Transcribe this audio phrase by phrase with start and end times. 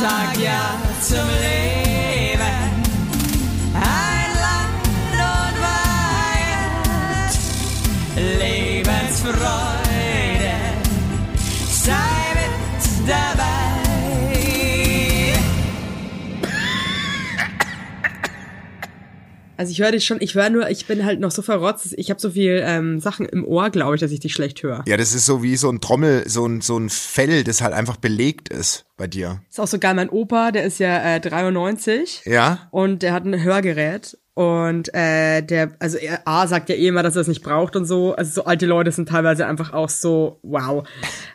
[0.00, 1.63] sag ja zum Leben.
[19.56, 22.10] Also ich höre dich schon, ich höre nur, ich bin halt noch so verrotzt, ich
[22.10, 24.82] habe so viel ähm, Sachen im Ohr, glaube ich, dass ich dich schlecht höre.
[24.86, 27.72] Ja, das ist so wie so ein Trommel, so ein, so ein Fell, das halt
[27.72, 29.42] einfach belegt ist bei dir.
[29.48, 32.68] Ist auch so geil, mein Opa, der ist ja äh, 93 Ja?
[32.70, 37.04] und der hat ein Hörgerät und äh, der, also er A sagt ja eh immer,
[37.04, 38.16] dass er es nicht braucht und so.
[38.16, 40.86] Also so alte Leute sind teilweise einfach auch so, wow.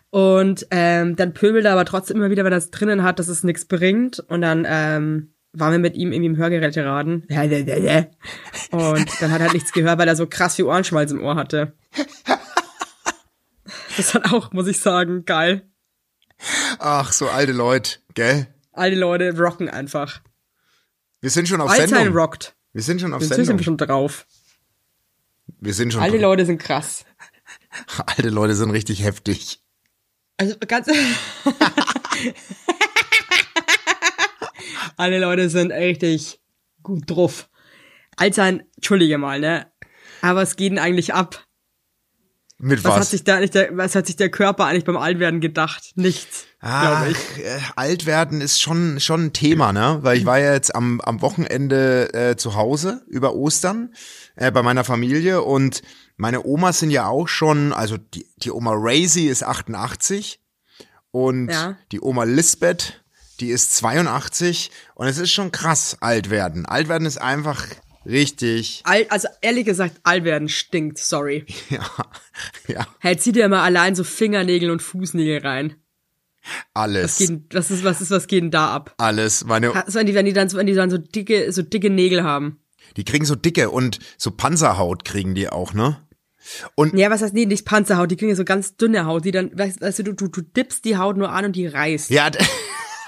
[0.09, 3.29] Und ähm, dann pöbelt er aber trotzdem immer wieder, wenn er es drinnen hat, dass
[3.29, 4.19] es nichts bringt.
[4.19, 7.23] Und dann ähm, waren wir mit ihm irgendwie im Hörgeräteraden.
[8.71, 11.35] Und dann hat er halt nichts gehört, weil er so krass viel Ohrenschmalz im Ohr
[11.35, 11.73] hatte.
[13.97, 15.67] Das hat auch, muss ich sagen, geil.
[16.79, 18.47] Ach, so alte Leute, gell?
[18.71, 20.21] Alte Leute rocken einfach.
[21.21, 22.15] Wir sind schon auf Alzheimer Sendung.
[22.15, 22.55] rockt.
[22.71, 23.63] Wir sind schon auf Jetzt sind wir Sendung.
[23.63, 24.25] schon drauf.
[25.59, 26.01] Wir sind schon.
[26.01, 27.03] Alte Leute sind krass.
[28.05, 29.61] Alte Leute sind richtig heftig.
[30.37, 30.87] Also ganz.
[34.99, 36.41] Alle Leute sind richtig
[36.83, 37.49] gut drauf.
[38.17, 39.67] Alter, entschuldige mal, ne?
[40.21, 41.45] Aber was geht denn eigentlich ab?
[42.61, 42.99] Mit Was, was?
[42.99, 45.93] hat sich da nicht der, was hat sich der Körper eigentlich beim Altwerden gedacht?
[45.95, 47.45] Nichts, glaube ich.
[47.45, 49.99] äh, alt werden ist schon schon ein Thema, ne?
[50.01, 53.93] Weil ich war ja jetzt am am Wochenende äh, zu Hause über Ostern
[54.35, 55.81] äh, bei meiner Familie und
[56.17, 60.41] meine Omas sind ja auch schon, also die die Oma Raisy ist 88
[61.11, 61.77] und Ja.
[61.93, 62.98] die Oma Lisbeth,
[63.39, 66.65] die ist 82 und es ist schon krass alt werden.
[66.65, 67.65] Alt werden ist einfach
[68.05, 71.45] richtig, Alt, also ehrlich gesagt, Altwerden stinkt, sorry.
[71.69, 71.85] ja,
[72.67, 75.75] ja, Hey, zieh dir mal allein so Fingernägel und Fußnägel rein.
[76.73, 78.93] alles, Was geht, denn- was ist, was ist, was geht denn da ab?
[78.97, 79.43] alles.
[79.45, 81.89] Meine Also wenn die, wenn die dann, so- wenn die dann so dicke, so dicke
[81.89, 82.59] Nägel haben.
[82.97, 85.97] Die kriegen so dicke und so Panzerhaut kriegen die auch, ne?
[86.75, 89.31] Und Ja, was heißt, nee, nicht Panzerhaut, die kriegen ja so ganz dünne Haut, die
[89.31, 92.09] dann, weißt, weißt du, du, du, du dippst die Haut nur an und die reißt.
[92.09, 92.31] ja,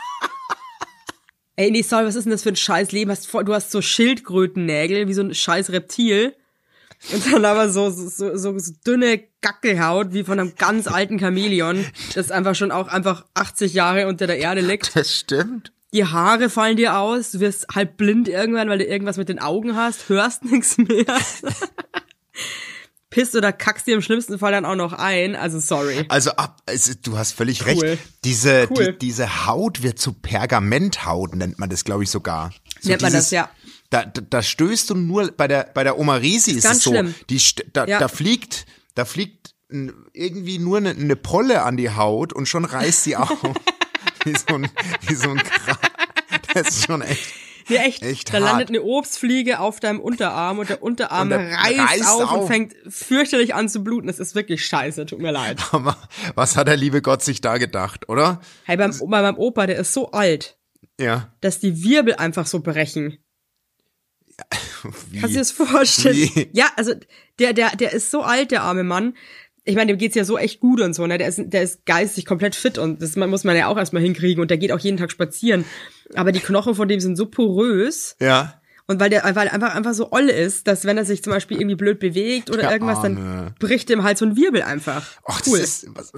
[1.62, 3.16] Ey, nee, sorry, was ist denn das für ein scheiß Leben?
[3.46, 6.36] Du hast so Schildkrötennägel, wie so ein scheiß Reptil.
[7.14, 11.20] Und dann aber so, so, so, so, so dünne Gackelhaut, wie von einem ganz alten
[11.20, 11.86] Chamäleon,
[12.16, 14.96] das einfach schon auch einfach 80 Jahre unter der Erde liegt.
[14.96, 15.72] das stimmt.
[15.94, 19.38] Die Haare fallen dir aus, du wirst halb blind irgendwann, weil du irgendwas mit den
[19.38, 21.06] Augen hast, hörst nichts mehr.
[23.12, 26.06] Pisst oder kackst dir im schlimmsten Fall dann auch noch ein, also sorry.
[26.10, 27.68] Also ab, es, du hast völlig Cool.
[27.86, 28.02] recht.
[28.24, 28.94] Diese Cool.
[28.94, 32.52] die, diese Haut wird zu Pergamenthaut nennt man das, glaube ich sogar.
[32.80, 33.50] So Nennt man das, ja.
[33.90, 36.84] Da, da, da stößt du nur bei der bei der Oma Risi ist, ganz es
[36.86, 37.14] so, schlimm.
[37.30, 37.40] die
[37.74, 38.00] da, Ja.
[38.00, 39.54] da fliegt da fliegt
[40.14, 43.30] irgendwie nur eine, eine Polle an die Haut und schon reißt sie auf.
[44.24, 44.70] wie so ein
[45.08, 45.42] wie so ein.
[46.54, 47.24] Das ist schon echt
[47.70, 48.04] Nee, echt.
[48.04, 48.44] Echt da hart.
[48.44, 52.42] landet eine Obstfliege auf deinem Unterarm und der Unterarm Und der reißt, reißt auf, auf.
[52.42, 54.08] und fängt fürchterlich an zu bluten.
[54.08, 55.60] Das ist wirklich scheiße, tut mir leid.
[55.72, 55.98] Aber
[56.36, 58.42] was hat der liebe Gott sich da gedacht, oder?
[58.66, 60.58] Hey, beim, bei meinem Opa, der ist so alt,
[61.00, 61.34] Ja.
[61.42, 63.18] dass die Wirbel einfach so brechen.
[65.10, 65.20] Wie?
[65.20, 66.16] Kannst du dir das vorstellen?
[66.18, 66.50] Wie?
[66.54, 66.94] Ja, also
[67.40, 69.16] der, der, der ist so alt, der arme Mann.
[69.64, 71.20] Ich meine, dem geht's ja so echt gut und so, ne?
[71.20, 74.42] Der ist, der ist geistig komplett fit und das muss man ja auch erstmal hinkriegen
[74.42, 75.66] und der geht auch jeden Tag spazieren.
[76.16, 78.62] Aber die Knochen von dem sind so porös Ja.
[78.88, 81.32] und weil der weil er einfach einfach so oll ist, dass wenn er sich zum
[81.34, 83.16] Beispiel irgendwie blöd bewegt oder Der irgendwas, Arme.
[83.16, 85.06] dann bricht dem halt so ein Wirbel einfach.
[85.26, 85.60] Ach, cool.
[85.60, 86.12] das ist, was,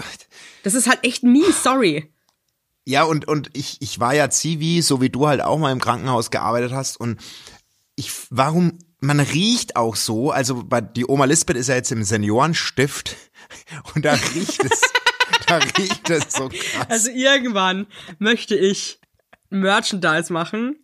[0.64, 2.12] Das ist halt echt mies, sorry.
[2.86, 5.80] ja, und, und ich, ich war ja Zivi, so wie du halt auch mal im
[5.80, 7.20] Krankenhaus gearbeitet hast und
[7.96, 12.04] ich, warum, man riecht auch so, also bei, die Oma Lisbeth ist ja jetzt im
[12.04, 13.16] Seniorenstift
[13.96, 14.82] und da riecht es,
[15.48, 16.88] da riecht es so krass.
[16.90, 17.86] Also irgendwann
[18.20, 19.00] möchte ich
[19.54, 20.78] Merchandise machen.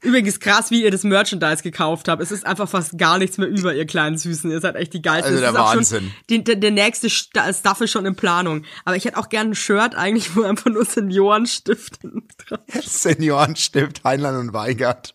[0.00, 2.22] Übrigens krass, wie ihr das Merchandise gekauft habt.
[2.22, 4.50] Es ist einfach fast gar nichts mehr über, ihr kleinen Süßen.
[4.50, 5.32] Ihr seid echt die geilsten.
[5.34, 6.10] Also der Wahnsinn.
[6.30, 8.64] Die, der, der nächste Sta- Stuff ist schon in Planung.
[8.86, 11.98] Aber ich hätte auch gerne ein Shirt eigentlich, wo einfach nur Seniorenstift
[12.38, 15.14] drauf Seniorenstift, Heinlein und Weigert.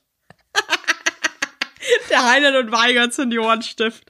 [2.09, 4.03] Der Heinert und Weigert Seniorenstift.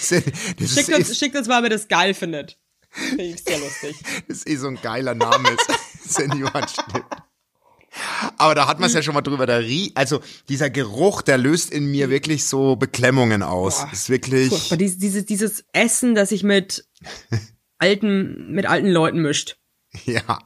[0.00, 2.58] Schickt uns, schickt uns mal, wer das geil findet.
[2.90, 3.96] Finde ich sehr lustig.
[4.28, 5.56] das ist eh so ein geiler Name.
[6.04, 7.04] Seniorenstift.
[8.38, 9.46] Aber da hat man es ja schon mal drüber.
[9.46, 13.80] Der Rie also dieser Geruch, der löst in mir wirklich so Beklemmungen aus.
[13.80, 13.90] Boah.
[13.92, 14.48] ist wirklich.
[14.48, 14.76] Furchtbar.
[14.78, 16.86] Dieses, dieses, dieses Essen, das sich mit
[17.78, 19.56] alten, mit alten Leuten mischt.
[20.04, 20.38] Ja,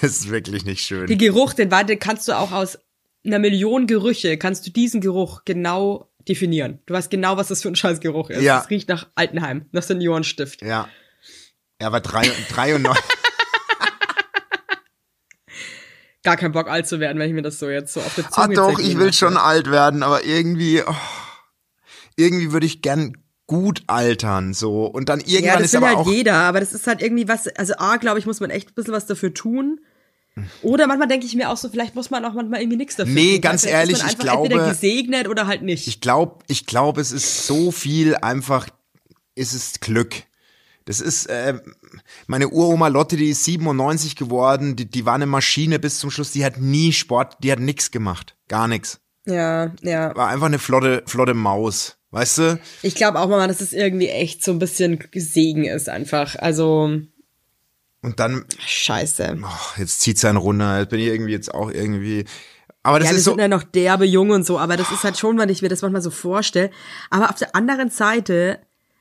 [0.00, 1.06] das ist wirklich nicht schön.
[1.06, 2.78] Den Geruch, den warte, kannst du auch aus
[3.26, 6.80] einer Million Gerüche, kannst du diesen Geruch genau definieren.
[6.86, 8.42] Du weißt genau, was das für ein scheiß Geruch ist.
[8.42, 8.60] Ja.
[8.62, 10.62] Es riecht nach Altenheim, nach Seniorenstift.
[10.62, 10.88] ja.
[11.78, 13.04] Er war drei, 93.
[16.26, 18.24] gar keinen Bock alt zu werden, wenn ich mir das so jetzt so auf der
[18.26, 20.94] Ah Zunge doch, zergehen ich will schon alt werden, aber irgendwie, oh,
[22.16, 24.86] irgendwie würde ich gern gut altern, so.
[24.86, 27.00] Und dann Ja, irgendwann das ist will aber halt auch, jeder, aber das ist halt
[27.00, 29.80] irgendwie was, also A, glaube ich, muss man echt ein bisschen was dafür tun.
[30.62, 33.14] Oder manchmal denke ich mir auch so, vielleicht muss man auch manchmal irgendwie nichts dafür
[33.14, 33.40] Nee, tun.
[33.40, 35.86] ganz du, ehrlich, ist ich einfach entweder glaube- gesegnet oder halt nicht.
[35.88, 38.68] ich glaube, ich glaube, es ist so viel einfach,
[39.34, 40.14] ist es Glück.
[40.86, 41.54] Das ist, äh,
[42.28, 46.30] meine Uroma Lotte, die ist 97 geworden, die, die war eine Maschine bis zum Schluss,
[46.30, 48.36] die hat nie Sport, die hat nix gemacht.
[48.48, 49.00] Gar nix.
[49.26, 50.14] ja, ja.
[50.16, 51.98] War einfach eine flotte, flotte Maus.
[52.12, 52.60] Weißt du?
[52.82, 56.36] Ich glaube auch mal, dass es irgendwie echt so ein bisschen Segen ist einfach.
[56.36, 57.00] Also,
[58.00, 59.36] Und dann, scheiße.
[59.42, 62.24] oh, jetzt zieht's einen runter, jetzt bin ich irgendwie jetzt auch irgendwie.
[62.84, 63.32] Aber das ja, wir ist so.
[63.32, 65.68] sind ja noch derbe jung und so, aber das ist halt schon, wenn ich mir
[65.68, 66.70] das manchmal so vorstelle.
[67.10, 68.60] Aber auf der anderen Seite,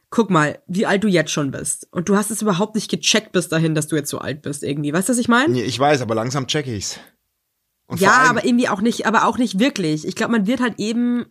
[0.10, 1.88] guck mal, wie alt du jetzt schon bist.
[1.92, 4.64] Und du hast es überhaupt nicht gecheckt bis dahin, dass du jetzt so alt bist
[4.64, 4.94] irgendwie.
[4.94, 5.54] Weißt du, was ich meine?
[5.54, 7.00] Nee, Ich weiß, aber langsam check ich's.
[7.88, 10.08] Und Ja, allem, aber irgendwie auch nicht, aber auch nicht wirklich.
[10.08, 11.26] Ich glaube, man wird halt eben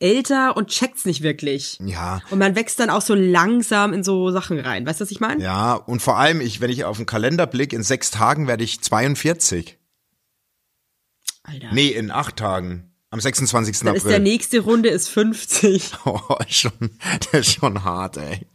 [0.00, 1.78] älter und checkt's nicht wirklich.
[1.84, 4.86] Ja, Und man wächst dann auch so langsam in so Sachen rein.
[4.86, 5.42] Weißt du, was ich meine?
[5.42, 8.64] ja, und vor allem, ich, wenn ich auf den Kalender blick, in sechs Tagen werde
[8.64, 9.76] ich 42.
[11.42, 11.68] Alter.
[11.72, 12.87] Nee, in acht Tagen.
[13.10, 13.80] Am 26.
[13.80, 14.22] Dann ist der April.
[14.22, 15.92] nächste Runde ist 50.
[16.04, 16.72] Oh, schon,
[17.32, 18.46] der ist schon hart, ey.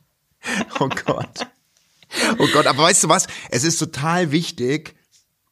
[0.80, 1.48] Oh Gott.
[2.38, 3.28] Oh Gott, aber weißt du was?
[3.50, 4.96] Es ist total wichtig,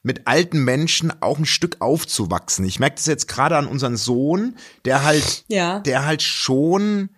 [0.03, 2.65] mit alten Menschen auch ein Stück aufzuwachsen.
[2.65, 5.79] Ich merke das jetzt gerade an unseren Sohn, der halt, Ja.
[5.79, 7.09] der halt schon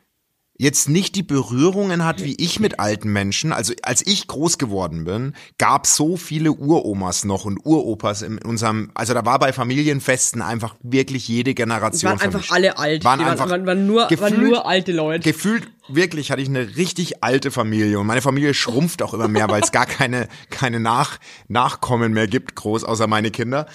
[0.63, 3.51] jetzt nicht die Berührungen hat wie ich mit alten Menschen.
[3.53, 8.89] Also als ich groß geworden bin, gab so viele Uromas noch und Uropas in unserem,
[8.95, 13.03] also da war bei Familienfesten einfach wirklich jede Generation waren einfach alle alt.
[13.03, 15.29] Waren die einfach waren, waren, nur, waren gefühlt- nur alte Leute.
[15.29, 19.49] Gefühlt wirklich hatte ich eine richtig alte Familie und meine Familie schrumpft auch immer mehr,
[19.49, 21.19] weil es gar keine keine Nach
[21.49, 23.65] Nachkommen mehr gibt, groß außer meine Kinder.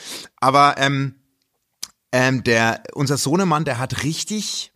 [0.41, 1.17] Aber ähm,
[2.12, 4.73] ähm, der unser Sohnemann, der hat richtig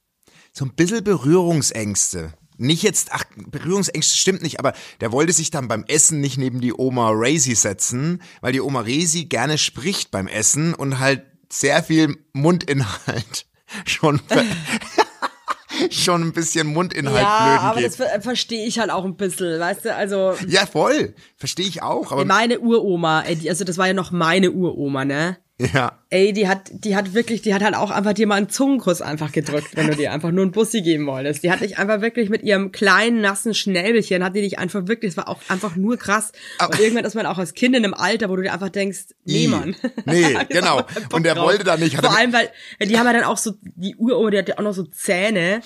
[0.53, 2.35] so ein bisschen Berührungsängste.
[2.59, 6.61] Nicht jetzt, ach, Berührungsängste stimmt nicht, aber der wollte sich dann beim Essen nicht neben
[6.61, 11.83] die Oma Raisi setzen, weil die Oma Raisi gerne spricht beim Essen und halt sehr
[11.83, 13.47] viel Mundinhalt
[13.87, 14.21] schon
[15.91, 17.87] schon ein bisschen Mundinhalt ja, flöten aber geht.
[17.87, 21.15] das ver verstehe ich halt auch ein bisschen, weißt du, also ja, voll.
[21.37, 25.39] Verstehe ich auch, aber meine Uroma, also das war ja noch meine Uroma, ne?
[25.73, 25.99] Ja.
[26.11, 29.03] Ey, die hat, die hat wirklich, die hat halt auch einfach dir mal einen Zungenkuss
[29.03, 31.43] einfach gedrückt, wenn du dir einfach nur einen Bussi geben wolltest.
[31.43, 35.14] Die hat dich einfach wirklich mit ihrem kleinen, nassen Schnäbelchen, hat die dich einfach wirklich,
[35.14, 36.32] das war auch einfach nur krass.
[36.61, 39.06] Und irgendwann ist man auch als Kind in einem Alter, wo du dir einfach denkst,
[39.25, 39.49] nee.
[39.49, 39.76] Mann.
[40.05, 40.82] Nee, genau.
[41.12, 41.47] Und der drauf.
[41.47, 42.50] wollte da nicht, hat Vor allem, weil,
[42.81, 45.61] die haben ja dann auch so, die Uroma, die hatte auch noch so Zähne.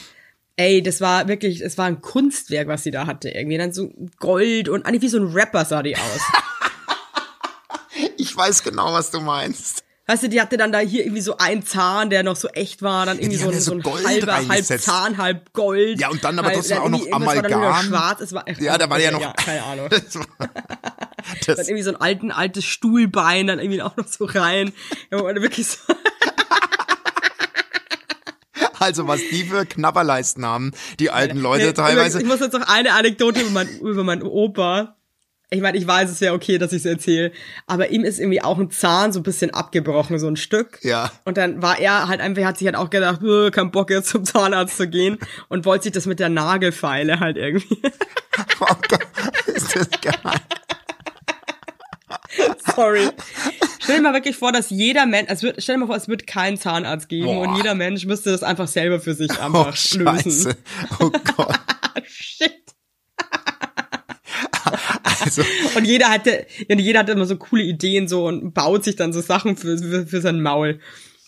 [0.56, 3.28] Ey, das war wirklich, es war ein Kunstwerk, was sie da hatte.
[3.28, 6.20] Irgendwie dann so Gold und eigentlich wie so ein Rapper sah die aus.
[8.18, 9.85] Ich weiß genau, was du meinst.
[10.08, 12.80] Weißt du, die hatte dann da hier irgendwie so einen Zahn, der noch so echt
[12.80, 14.64] war, dann irgendwie die so, ein- ja so ein Gold halber, halb.
[14.64, 16.00] Zahn, halb Gold.
[16.00, 17.86] Ja, und dann aber trotzdem auch noch irgendwas war dann Amalgam.
[17.86, 19.20] schwarz, es war, Ja, da war ja noch.
[19.20, 19.88] Ja, keine Ahnung.
[20.06, 20.26] Das war,
[21.46, 24.72] Dann das, irgendwie so ein alten, altes Stuhlbein, dann irgendwie auch noch so rein.
[25.10, 25.78] Ja, wirklich so,
[28.78, 30.70] also, was die für Knabberleisten haben,
[31.00, 32.20] die alten Leute teilweise.
[32.20, 34.94] Ich muss jetzt noch eine Anekdote über, mein, über meinen Opa.
[35.50, 37.30] Ich meine, ich weiß, es wäre okay, dass ich es erzähle,
[37.68, 40.80] aber ihm ist irgendwie auch ein Zahn so ein bisschen abgebrochen, so ein Stück.
[40.82, 41.12] Ja.
[41.24, 44.08] Und dann war er halt einfach, hat sich halt auch gedacht, "Äh, kein Bock jetzt
[44.08, 45.18] zum Zahnarzt zu gehen
[45.48, 47.80] und wollte sich das mit der Nagelfeile halt irgendwie.
[48.60, 49.06] Oh Gott,
[49.46, 50.12] ist das geil.
[52.74, 53.08] Sorry.
[53.80, 56.06] Stell dir mal wirklich vor, dass jeder Mensch, es wird, stell dir mal vor, es
[56.06, 57.48] wird keinen Zahnarzt geben Boah.
[57.48, 60.04] und jeder Mensch müsste das einfach selber für sich Oh, einfach lösen.
[60.04, 60.56] Scheiße.
[61.00, 61.58] Oh Gott.
[62.04, 62.52] Shit.
[65.26, 65.42] Also,
[65.74, 69.20] Und jeder hatte, jeder hatte immer so coole Ideen so und baut sich dann so
[69.20, 70.80] Sachen für, für, für sein Maul.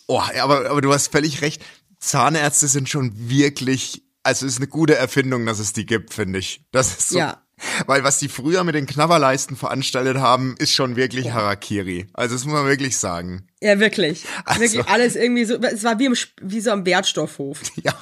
[0.07, 1.61] oh, aber, aber du hast völlig recht.
[1.99, 6.61] Zahnärzte sind schon wirklich, also ist eine gute Erfindung, dass es die gibt, finde ich.
[6.71, 7.19] Das ist so.
[7.19, 7.43] Ja.
[7.85, 12.07] Weil was die früher mit den Knabberleisten veranstaltet haben, ist schon wirklich Harakiri.
[12.13, 13.43] Also das muss man wirklich sagen.
[13.61, 14.23] Ja, wirklich.
[14.45, 17.59] Also- Wirklich alles irgendwie so, es war wie, im, wie so am Wertstoffhof.
[17.83, 17.93] Ja,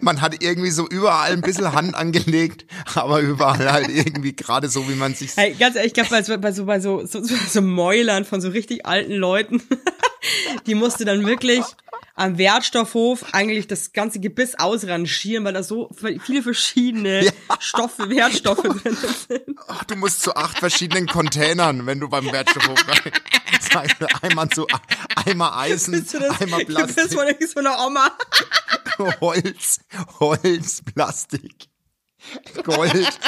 [0.00, 2.64] man hat irgendwie so überall ein bisschen Hand angelegt,
[2.94, 6.22] aber überall halt irgendwie gerade so, wie man sich Hey, ganz ehrlich, ich glaube, bei
[6.22, 9.62] so, bei so, bei so, so, so Mäulern von so richtig alten Leuten,
[10.66, 11.64] die musste dann wirklich
[12.14, 17.32] am Wertstoffhof eigentlich das ganze Gebiss ausrangieren, weil da so viele verschiedene Ja.
[17.58, 18.96] Stoffe, Wertstoffe drin
[19.28, 19.58] sind.
[19.68, 23.12] Ach, du musst zu acht verschiedenen Containern, wenn du beim Wertstoffhof rein.
[23.98, 24.66] Du, Einmal zu
[25.26, 28.10] einmal Eisen, du das einmal Plastik, von irgendwie so einer Oma?
[29.20, 29.80] Holz,
[30.18, 31.68] Holz, Plastik,
[32.64, 33.18] Gold.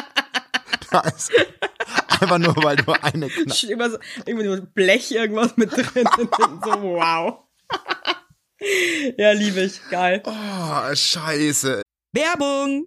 [0.90, 1.32] Da ist
[2.20, 6.08] Einfach nur, weil du eine Kna Irgendwas, irgendwie so Blech irgendwas mit drin.
[6.64, 7.41] so, wow.
[9.16, 9.80] Ja, liebe ich.
[9.90, 10.22] Geil.
[10.24, 11.82] Oh, scheiße.
[12.14, 12.86] Werbung!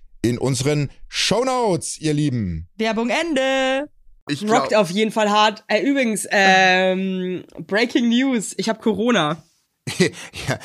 [0.21, 2.67] in unseren Shownotes, ihr Lieben.
[2.77, 3.89] Werbung Ende.
[4.29, 5.63] Ich Rockt glaub, auf jeden Fall hart.
[5.67, 8.53] Äh, übrigens, ähm, Breaking News.
[8.57, 9.43] Ich habe Corona.
[9.97, 10.59] ja,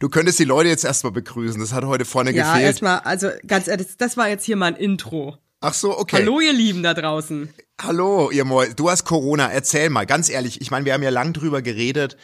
[0.00, 1.60] du, könntest die Leute jetzt erstmal begrüßen.
[1.60, 2.66] Das hat heute vorne Ja, gefehlt.
[2.66, 5.36] erstmal, also ganz ehrlich, das, war jetzt hier mal ein Intro.
[5.60, 6.16] Ach so, okay.
[6.16, 7.52] Hallo, ihr Lieben da draußen.
[7.80, 8.68] Hallo, ihr Mäu.
[8.74, 9.52] Du hast Corona.
[9.52, 10.60] Erzähl mal, ganz ehrlich.
[10.60, 12.16] Ich meine, wir haben ja lang drüber geredet.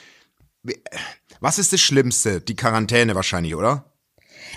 [1.40, 2.40] Was ist das Schlimmste?
[2.40, 3.93] Die Quarantäne wahrscheinlich, oder?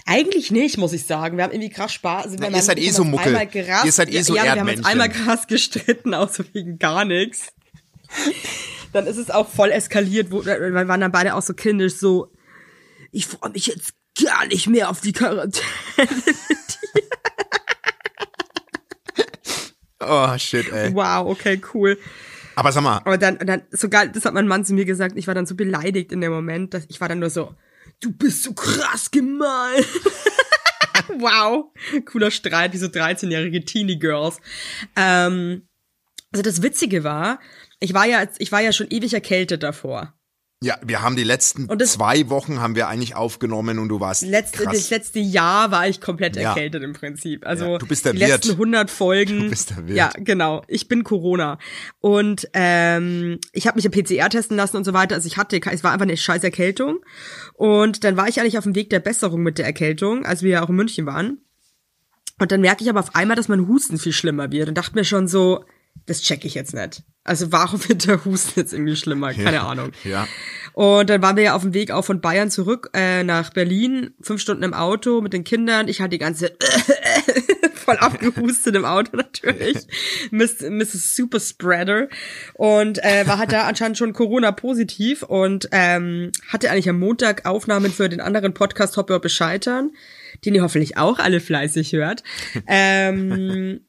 [0.10, 1.36] Eigentlich nicht, muss ich sagen.
[1.36, 2.38] Wir haben irgendwie krass Spaß.
[2.40, 5.10] Na, ihr seid eh so Gerast, Ihr seid eh so ja, wir haben uns einmal
[5.10, 7.50] krass gestritten, außer wegen gar nichts.
[8.94, 12.32] Dann ist es auch voll eskaliert, wo, wir waren dann beide auch so kindisch, so,
[13.12, 13.92] ich freue mich jetzt
[14.24, 15.68] gar nicht mehr auf die Quarantäne.
[20.00, 20.94] Oh, shit, ey.
[20.94, 21.98] Wow, okay, cool.
[22.56, 25.28] Aber sag mal, Aber dann, dann, sogar, das hat mein Mann zu mir gesagt, ich
[25.28, 27.54] war dann so beleidigt in dem Moment, dass ich war dann nur so,
[28.02, 29.84] du bist so krass gemein.
[31.20, 31.72] wow.
[32.06, 34.40] Cooler Streit, wie so 13-jährige Teenie-Girls.
[34.96, 35.68] Ähm,
[36.32, 37.40] also das Witzige war,
[37.80, 40.17] ich war ja, ich war ja schon ewig erkältet davor.
[40.64, 44.64] Ja, wir haben die letzten zwei Wochen haben wir eigentlich aufgenommen und du warst Letzte,
[44.64, 44.74] krass.
[44.74, 46.50] das letzte Jahr war ich komplett Ja.
[46.50, 47.46] erkältet im Prinzip.
[47.46, 48.30] Also Ja, du bist der die Wirt.
[48.30, 49.40] letzten 100 Folgen.
[49.44, 49.98] Du bist der Wirt.
[49.98, 50.64] Ja, genau.
[50.68, 51.60] Ich bin Corona
[52.00, 55.14] und ähm, ich habe mich im PCR testen lassen und so weiter.
[55.16, 57.00] Also ich hatte, es war einfach eine scheiß Erkältung
[57.54, 60.50] und dann war ich eigentlich auf dem Weg der Besserung mit der Erkältung, als wir
[60.52, 61.38] ja auch in München waren.
[62.40, 64.96] Und dann merke ich aber auf einmal, dass mein Husten viel schlimmer wird und dachte
[64.96, 65.66] mir schon so,
[66.06, 67.04] das check ich jetzt nicht.
[67.24, 69.34] Also warum wird der Husten jetzt irgendwie schlimmer?
[69.34, 69.92] Keine Ahnung.
[70.06, 70.28] Ja.
[70.74, 74.12] Und dann waren wir ja auf dem Weg auch von Bayern zurück äh, nach Berlin,
[74.22, 75.88] fünf Stunden im Auto mit den Kindern.
[75.88, 76.56] Ich hatte die ganze
[77.74, 79.78] voll abgehustet im Auto natürlich.
[80.32, 81.16] Miss, Mrs.
[81.16, 82.10] Super Spreader.
[82.54, 87.46] Und äh, war halt da anscheinend schon Corona positiv und ähm, hatte eigentlich am Montag
[87.46, 89.92] Aufnahmen für den anderen Podcast Hoppe oder Bescheitern,
[90.46, 92.24] den ihr hoffentlich auch alle fleißig hört.
[92.68, 93.82] Ähm,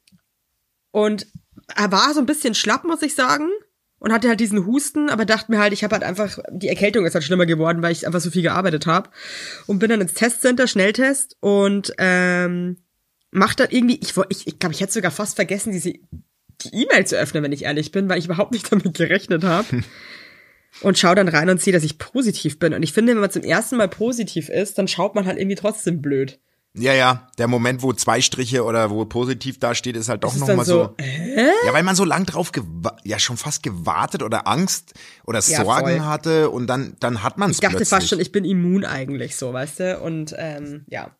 [0.91, 1.27] und
[1.75, 3.49] er war so ein bisschen schlapp, muss ich sagen.
[4.01, 7.05] Und hatte halt diesen Husten, aber dachte mir halt, ich habe halt einfach, die Erkältung
[7.05, 9.11] ist halt schlimmer geworden, weil ich einfach so viel gearbeitet habe.
[9.67, 12.77] Und bin dann ins Testcenter, Schnelltest und ähm,
[13.33, 15.95] mach dann irgendwie, ich ich, ich glaube, ich hätte sogar fast vergessen, diese
[16.61, 19.83] die E-Mail zu öffnen, wenn ich ehrlich bin, weil ich überhaupt nicht damit gerechnet habe.
[20.83, 22.75] und schau dann rein und sehe, dass ich positiv bin.
[22.75, 25.57] Und ich finde, wenn man zum ersten Mal positiv ist, dann schaut man halt irgendwie
[25.57, 26.39] trotzdem blöd.
[26.79, 30.35] Ja, ja, der Moment, wo zwei Striche oder wo positiv da steht, ist halt doch
[30.37, 30.95] nochmal so.
[30.99, 31.05] so,
[31.67, 32.53] Ja, weil man so lang drauf
[33.05, 34.95] ja schon fast gewartet oder Angst
[35.27, 36.01] oder Ja, Sorgen voll.
[36.01, 37.89] hatte und dann dann hat man es Ich dachte plötzlich.
[37.99, 39.99] fast schon, ich bin immun eigentlich so, weißt du?
[40.01, 41.11] Und ähm, ja,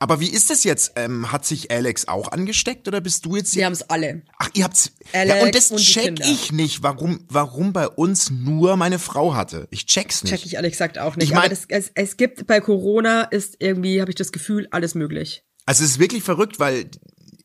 [0.00, 0.92] Aber wie ist das jetzt?
[0.96, 3.50] Ähm, hat sich Alex auch angesteckt oder bist du jetzt?
[3.50, 4.22] sie haben es alle.
[4.38, 4.92] Ach, ihr habt's.
[5.12, 9.34] Alex ja, und das und check ich nicht, warum warum bei uns nur meine Frau
[9.34, 9.66] hatte.
[9.70, 10.32] Ich check's nicht.
[10.34, 11.28] Check ich ehrlich gesagt auch nicht.
[11.30, 14.94] Ich mein- das, es, es gibt bei Corona ist irgendwie, habe ich das Gefühl, alles
[14.94, 15.42] möglich.
[15.66, 16.88] Also es ist wirklich verrückt, weil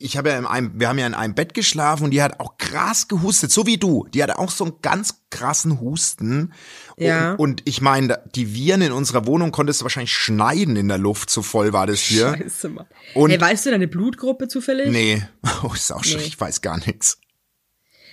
[0.03, 2.39] ich habe ja in einem, wir haben ja in einem Bett geschlafen und die hat
[2.39, 4.05] auch krass gehustet, so wie du.
[4.13, 6.53] Die hatte auch so einen ganz krassen Husten.
[6.97, 7.31] Ja.
[7.31, 10.97] Und, und ich meine, die Viren in unserer Wohnung konntest du wahrscheinlich schneiden in der
[10.97, 12.35] Luft, so voll war das hier.
[12.37, 12.85] Scheiße, Mann.
[13.15, 14.91] Und- hey, weißt du deine Blutgruppe zufällig?
[14.91, 15.23] Nee,
[15.63, 16.27] oh, ist auch schon, Nee.
[16.27, 17.17] ich weiß gar nichts.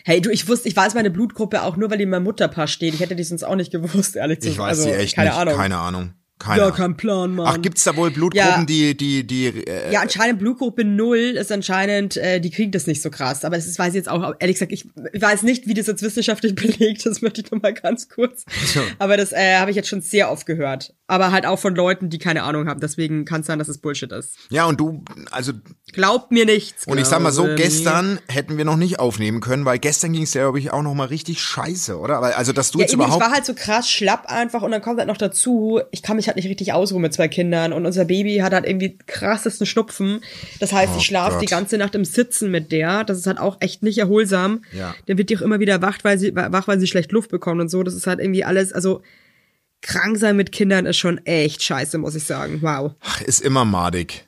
[0.05, 2.69] Hey, du, ich wusste, ich weiß meine Blutgruppe auch nur, weil die in meinem Mutterpaar
[2.69, 2.95] steht.
[2.95, 4.59] Ich hätte die sonst auch nicht gewusst, ehrlich Ich gesagt.
[4.61, 5.57] weiß also, die echt keine nicht, Ahnung.
[5.57, 6.15] keine Ahnung.
[6.41, 7.47] Keine Ja, kein Plan, Mann.
[7.47, 8.65] Ach, gibt's da wohl Blutgruppen, Ja.
[8.65, 13.03] die, die, die, äh, Ja, anscheinend Blutgruppe Null ist anscheinend, äh, die kriegen das nicht
[13.03, 13.45] so krass.
[13.45, 14.87] Aber das ist, weiß ich jetzt auch, ehrlich gesagt, ich
[15.23, 18.45] weiß nicht, wie das jetzt wissenschaftlich belegt ist, möchte ich nur mal ganz kurz.
[18.99, 20.95] Aber das äh, habe ich jetzt schon sehr oft gehört.
[21.07, 22.81] Aber halt auch von Leuten, die keine Ahnung haben.
[22.81, 24.37] Deswegen kann es sein, dass es Bullshit ist.
[24.49, 25.53] ja, und du, also,
[25.93, 26.87] Glaubt mir nichts.
[26.87, 27.65] und ich sag mal so, glaube mir.
[27.65, 30.95] gestern hätten wir noch nicht aufnehmen können, weil gestern ging's ja, glaube ich, auch noch
[30.95, 32.17] mal richtig scheiße, oder?
[32.19, 34.63] Aber, also, dass du Ja, jetzt irgendwie, ich überhaupt, war halt so krass schlapp einfach
[34.63, 37.29] und dann kommt halt noch dazu, ich kann mich halt nicht richtig ausruhen mit zwei
[37.29, 40.21] Kindern und unser Baby hat halt irgendwie krassesten Schnupfen.
[40.59, 43.05] Das heißt, ich schlafe Oh die ganze Nacht im Sitzen mit der.
[43.05, 44.63] Das ist halt auch echt nicht erholsam.
[44.73, 44.95] Ja.
[45.07, 47.61] Dann wird die auch immer wieder wach, weil sie, wach, weil sie schlecht Luft bekommt
[47.61, 47.83] und so.
[47.83, 49.03] Das ist halt irgendwie alles, also
[49.83, 52.61] krank sein mit Kindern ist schon echt scheiße, muss ich sagen.
[52.63, 52.93] Wow.
[53.25, 54.27] ist immer madig.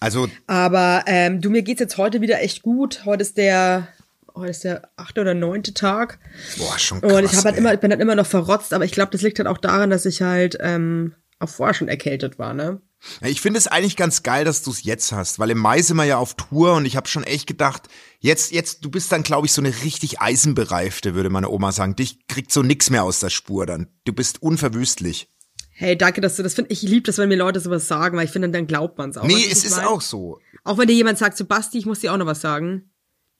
[0.00, 3.02] Also, Aber ähm, du, mir geht's jetzt heute wieder echt gut.
[3.04, 3.86] Heute ist der,
[4.34, 6.18] heute ist der achte oder neunte Tag.
[6.58, 7.12] boah, schon krass.
[7.12, 7.60] Und ich habe halt ey.
[7.60, 9.90] immer, ich bin halt immer noch verrotzt, aber ich glaube, das liegt halt auch daran,
[9.90, 12.80] dass ich halt ähm, auch vorher schon erkältet war, ne?
[13.20, 15.96] Ich finde es eigentlich ganz geil, dass du es jetzt hast, weil im Mai sind
[15.96, 17.88] wir ja auf Tour und ich habe schon echt gedacht,
[18.20, 21.96] jetzt, jetzt, du bist dann, glaube ich, so eine richtig eisenbereifte, würde meine Oma sagen.
[21.96, 23.88] Dich kriegt so nix mehr aus der Spur dann.
[24.04, 25.28] Du bist unverwüstlich.
[25.74, 26.80] Hey, danke, dass du das findest.
[26.80, 29.24] Ich liebe das, wenn mir Leute sowas sagen, weil ich finde, dann glaubt man's auch.
[29.24, 29.86] nee, es ist mein?
[29.86, 30.38] auch so.
[30.62, 32.91] Auch wenn dir jemand sagt, so Basti, ich muss dir auch noch was sagen.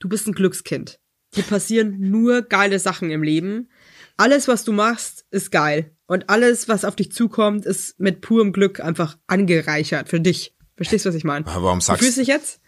[0.02, 0.98] Du bist ein Glückskind.
[1.36, 3.68] Dir passieren nur geile Sachen im Leben.
[4.16, 5.92] Alles, was du machst, ist geil.
[6.06, 10.56] Und alles, was auf dich zukommt, ist mit purem Glück einfach angereichert für dich.
[10.74, 11.46] Verstehst du, was ich meine?
[11.46, 12.60] Aber warum Du sagst fühlst dich jetzt?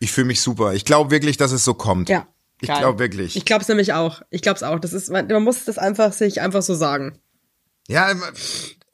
[0.00, 0.74] Ich fühle mich super.
[0.74, 2.10] Ich glaube wirklich, dass es so kommt.
[2.10, 2.28] Ja.
[2.60, 3.36] Ich glaube wirklich.
[3.36, 4.20] Ich glaube es nämlich auch.
[4.28, 4.78] Ich glaube es auch.
[4.78, 7.18] Das ist, man, man muss das einfach sich einfach so sagen.
[7.88, 8.14] Ja,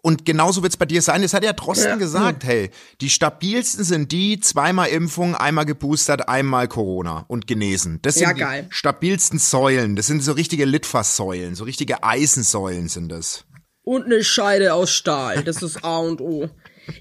[0.09, 1.21] und genauso wird's bei dir sein.
[1.21, 1.97] Das hat ja Drosten Ja.
[1.97, 2.71] gesagt, hey,
[3.03, 7.99] die stabilsten sind die, zweimal Impfung, einmal geboostert, einmal Corona und genesen.
[8.03, 8.67] Das sind Ja, die geil.
[8.71, 9.95] stabilsten Säulen.
[9.97, 13.45] Das sind so richtige Litfaßsäulen, so richtige Eisensäulen sind das.
[13.83, 15.45] Und eine Scheide aus Stahl.
[15.45, 16.49] Das ist A und O.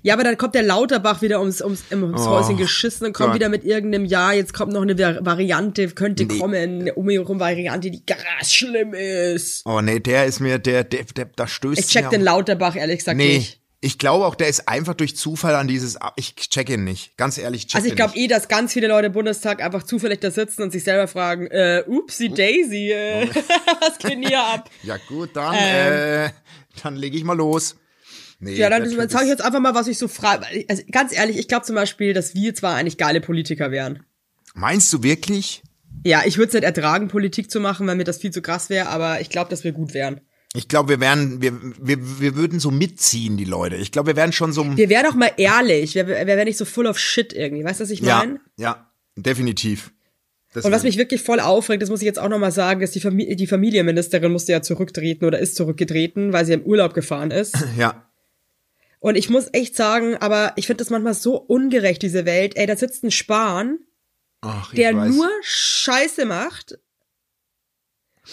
[0.01, 3.27] Ja, aber dann kommt der Lauterbach wieder ums, ums, ums Oh, Häuschen geschissen und kommt
[3.29, 3.35] Gott.
[3.35, 6.37] wieder mit irgendeinem Ja, jetzt kommt noch eine Va- Variante, könnte Nee.
[6.39, 7.07] kommen, eine um
[7.39, 9.63] Variante, die krass schlimm ist.
[9.65, 12.99] Oh nee, der ist mir, der, der, der da stößt Ich check den Lauterbach ehrlich
[12.99, 13.37] gesagt Nee.
[13.37, 13.61] nicht.
[13.79, 17.15] Ich glaube auch, der ist einfach durch Zufall an dieses, ich check ihn nicht.
[17.15, 19.83] Ganz ehrlich, ich check Also ich glaube eh, dass ganz viele Leute im Bundestag einfach
[19.83, 23.27] zufällig da sitzen und sich selber fragen, äh, upsi Daisy, äh,
[23.79, 24.69] was geht denn hier ab?
[24.83, 26.29] Ja gut, dann, äh,
[26.81, 27.75] dann lege ich mal los.
[28.39, 30.45] Nee, Ja, dann sage ich ist- jetzt einfach mal, was ich so frage.
[30.67, 34.03] Also ganz ehrlich, ich glaube zum Beispiel, dass wir zwar eigentlich geile Politiker wären.
[34.53, 35.63] Meinst du wirklich?
[36.05, 38.69] Ja, ich würde es nicht ertragen, Politik zu machen, weil mir das viel zu krass
[38.69, 40.21] wäre, aber ich glaube, dass wir gut wären.
[40.53, 43.75] Ich glaube, wir wären, wir, wir, wir würden so mitziehen, die Leute.
[43.75, 44.65] Ich glaube, wir wären schon so.
[44.77, 47.79] Wir wären doch mal ehrlich, wir, wir wären nicht so full of shit irgendwie, weißt
[47.79, 48.39] du, was ich ja, meine?
[48.57, 49.91] ja, definitiv.
[50.55, 52.99] Und was mich wirklich voll aufregt, das muss ich jetzt auch nochmal sagen, dass die,
[53.01, 57.55] Familie, die Familienministerin musste ja zurücktreten oder ist zurückgetreten, weil sie im Urlaub gefahren ist.
[57.77, 58.07] ja,
[58.99, 62.57] Und ich muss echt sagen, aber ich finde das manchmal so ungerecht, diese Welt.
[62.57, 63.79] Ey, da sitzt ein Spahn,
[64.41, 65.13] Ach, der weiß.
[65.13, 66.79] nur Scheiße macht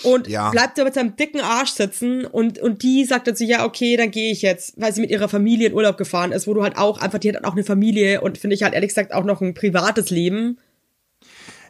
[0.02, 0.50] und Ja.
[0.50, 4.10] bleibt da mit seinem dicken Arsch sitzen und, und die sagt dazu, ja, okay, dann
[4.10, 6.76] gehe ich jetzt, weil sie mit ihrer Familie in Urlaub gefahren ist, wo du halt
[6.76, 9.40] auch einfach, die hat auch eine Familie und finde ich halt ehrlich gesagt auch noch
[9.40, 10.58] ein privates Leben.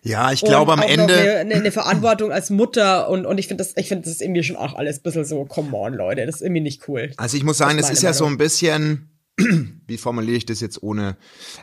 [0.05, 1.39] Ja, ich glaube am Ende.
[1.39, 4.43] Eine, eine, Verantwortung als Mutter und, und ich finde das, ich finde das ist irgendwie
[4.43, 7.11] schon auch alles ein bisschen so, come on, Leute, das ist irgendwie nicht cool.
[7.17, 9.09] Also ich muss sagen, Das es ist ja so ein bisschen,
[9.87, 11.17] wie formuliere ich das jetzt ohne?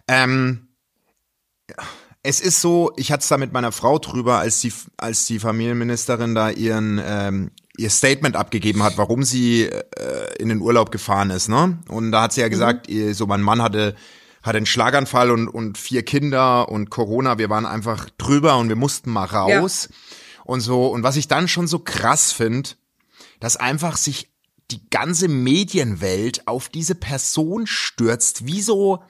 [0.08, 0.70] Ähm,
[2.24, 5.38] es ist so, ich hatte es da mit meiner Frau drüber, als die, als die
[5.38, 11.30] Familienministerin da ihren ähm, ihr Statement abgegeben hat, warum sie äh, in den Urlaub gefahren
[11.30, 11.80] ist, ne?
[11.90, 13.96] Und da hat sie ja gesagt, ihr, so mein Mann hatte
[14.42, 18.76] hatte einen Schlaganfall und, und vier Kinder und Corona, wir waren einfach drüber und wir
[18.76, 19.90] mussten mal raus
[20.44, 20.88] und so.
[20.88, 22.72] Und was ich dann schon so krass finde,
[23.40, 24.32] dass einfach sich
[24.72, 29.04] die ganze Medienwelt auf diese Person stürzt, wie so,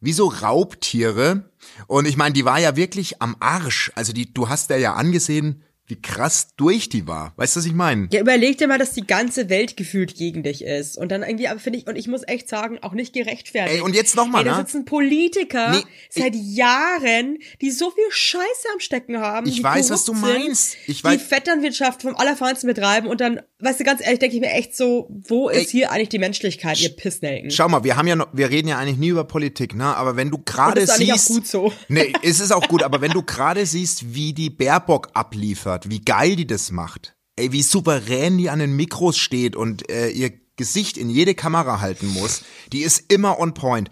[0.00, 1.50] wie so Raubtiere.
[1.86, 3.92] Und ich meine, die war ja wirklich am Arsch.
[3.94, 7.32] Also die, du hast der ja angesehen, wie krass durch die war.
[7.36, 8.08] Weißt du, was ich meine?
[8.12, 10.96] Ja, überleg dir mal, dass die ganze Welt gefühlt gegen dich ist.
[10.96, 13.76] Und dann irgendwie, aber finde ich, und ich muss echt sagen, auch nicht gerechtfertigt.
[13.76, 14.56] Ey, und jetzt noch mal, Ey, da ne?
[14.58, 19.46] sitzen Politiker Nee, seit Jahren, die so viel Scheiße am Stecken haben.
[19.46, 20.76] Ich die weiß, was du meinst.
[20.86, 24.40] Ich die weiß- Vetternwirtschaft vom Allerfeinsten betreiben und dann, weißt du, ganz ehrlich, denke ich
[24.40, 27.50] mir echt so, wo Ey, ist hier eigentlich die Menschlichkeit, ihr Pissnelken?
[27.50, 29.96] Schau mal, wir haben ja noch, wir reden ja eigentlich nie über Politik, ne?
[29.96, 31.28] Aber wenn du gerade das ist auch siehst.
[31.28, 31.72] gut so.
[31.88, 36.00] Nee, es ist auch gut, aber wenn du gerade siehst, wie die Baerbock abliefert, wie
[36.00, 40.32] geil die das macht, ey, wie souverän die an den Mikros steht und äh, ihr
[40.56, 43.90] Gesicht in jede Kamera halten muss, die ist immer on point.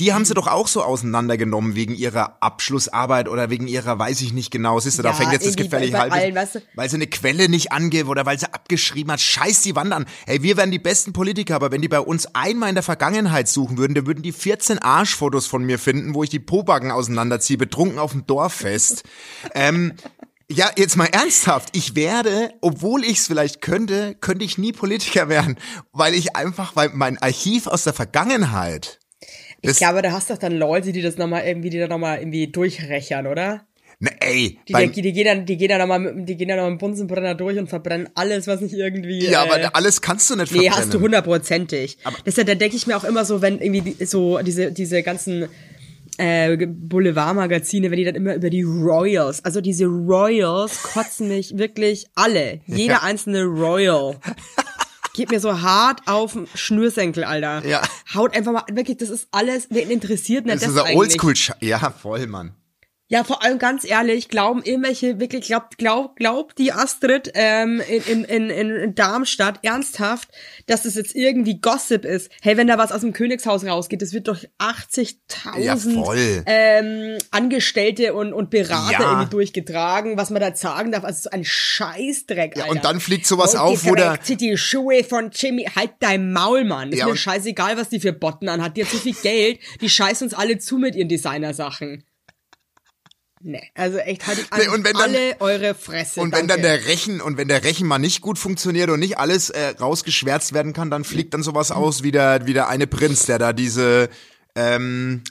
[0.00, 4.34] Die haben sie doch auch so auseinandergenommen wegen ihrer Abschlussarbeit oder wegen ihrer, weiß ich
[4.34, 6.62] nicht genau, siehst du, da Ja, fängt jetzt das gefällig halb, allen, weißt du.
[6.74, 10.04] weil sie eine Quelle nicht angibt oder weil sie abgeschrieben hat, scheiß die Wand an.
[10.26, 13.48] Hey, wir wären die besten Politiker, aber wenn die bei uns einmal in der Vergangenheit
[13.48, 17.56] suchen würden, dann würden die 14 Arschfotos von mir finden, wo ich die Pobacken auseinanderziehe,
[17.56, 19.04] betrunken auf dem Dorffest.
[19.54, 19.94] ähm,
[20.50, 21.70] ja, jetzt mal ernsthaft.
[21.72, 25.56] Ich werde, obwohl ich es vielleicht könnte, könnte ich nie Politiker werden,
[25.92, 28.98] weil ich einfach, weil mein Archiv aus der Vergangenheit.
[29.62, 32.46] Ich glaube, da hast doch dann Leute, die das nochmal irgendwie, die da nochmal irgendwie
[32.46, 33.66] durchrechern, oder?
[33.98, 36.48] Ne, ey, Die, beim, die, die gehen dann, die gehen dann nochmal mit, die gehen
[36.48, 39.24] dann noch mit dem Bunsenbrenner durch und verbrennen alles, was nicht irgendwie.
[39.26, 40.78] ja, äh, aber alles kannst du nicht Nee, verbrennen.
[40.78, 41.96] hast du hundertprozentig.
[42.26, 45.48] Deshalb, da denke ich mir auch immer so, wenn irgendwie die, so diese, diese ganzen
[46.18, 52.06] äh, Boulevardmagazine, wenn die dann immer über die Royals, also diese Royals kotzen mich wirklich
[52.14, 52.60] alle.
[52.66, 53.02] Jeder Ja.
[53.02, 54.18] einzelne Royal.
[55.14, 57.66] Geht mir so hart auf den Schnürsenkel, Alter.
[57.66, 57.80] Ja.
[58.14, 61.22] Haut einfach mal, wirklich, das ist alles, wen interessiert denn Das das, ist eigentlich?
[61.24, 62.54] Oldschool, ja, voll, Mann.
[63.08, 68.24] Ja, vor allem ganz ehrlich, glauben irgendwelche, wirklich, glaubt, glaub, glaubt die Astrid ähm, in,
[68.24, 70.28] in, in, in Darmstadt ernsthaft,
[70.66, 72.32] dass das jetzt irgendwie Gossip ist.
[72.42, 78.12] Hey, wenn da was aus dem Königshaus rausgeht, das wird durch 80.000 Ja, ähm, Angestellte
[78.12, 79.10] und, und Berater Ja.
[79.12, 81.04] irgendwie durchgetragen, was man da sagen darf.
[81.04, 82.74] Also so ein Scheißdreck, Ja, Alter.
[82.74, 85.92] und dann fliegt sowas Und auf, wo der- gekriegt sie die Schuhe von Jimmy, halt
[86.00, 86.90] dein Maul, Mann.
[86.90, 88.76] Ist Ja, mir scheißegal, was die für Botten anhat.
[88.76, 92.02] Die hat so viel Geld, die scheißen uns alle zu mit ihren Designersachen.
[93.48, 96.20] Nee, also echt haltet Nee, und wenn dann- alle eure Fresse.
[96.20, 96.62] Und wenn dann danke.
[96.62, 100.52] der Rechen und wenn der Rechen mal nicht gut funktioniert und nicht alles äh, rausgeschwärzt
[100.52, 103.52] werden kann, dann fliegt dann sowas aus wie der, wie der eine Prinz, der da
[103.52, 104.08] diese
[104.56, 105.22] ähm,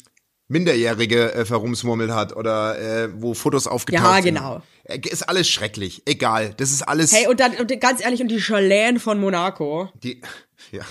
[0.48, 4.36] Minderjährige äh, verrumsmurmelt hat oder äh, wo Fotos aufgetaucht Ja, sind.
[4.36, 4.62] genau.
[4.84, 6.04] Äh, Ist alles schrecklich.
[6.06, 6.54] Egal.
[6.58, 7.12] Das ist alles.
[7.12, 9.90] Hey, und dann, und ganz ehrlich, und die Chalene von Monaco.
[10.04, 10.22] die,
[10.72, 10.84] ja.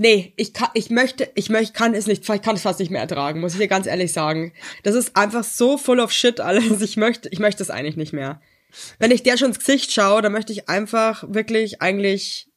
[0.00, 2.92] Nee, ich kann, ich möchte, ich möchte, kann es nicht, ich kann es fast nicht
[2.92, 4.52] mehr ertragen, muss ich dir ganz ehrlich sagen.
[4.84, 6.80] Das ist einfach so full of shit alles.
[6.82, 8.40] Ich möchte, ich möchte es eigentlich nicht mehr.
[9.00, 12.48] Wenn ich der schon ins Gesicht schaue, dann möchte ich einfach wirklich eigentlich,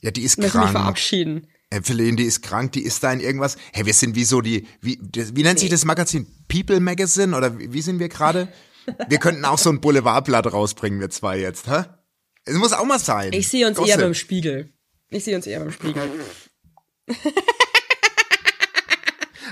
[0.00, 0.78] ja, die ist möchte mich krank.
[0.78, 1.48] verabschieden.
[1.70, 3.58] Evelyn, die ist krank, die ist da in irgendwas.
[3.74, 6.26] Hey, wir sind wie so die, wie, wie nennt sich das Magazin?
[6.48, 8.48] People Magazine oder wie, wie sind wir gerade?
[9.06, 11.84] Wir könnten auch so ein Boulevardblatt rausbringen, wir zwei jetzt, hä?
[12.46, 13.34] Es muss auch mal sein.
[13.34, 13.96] Ich sehe uns Gossip.
[13.96, 14.72] eher beim Spiegel.
[15.10, 16.10] Ich sehe uns eher beim Spiegel.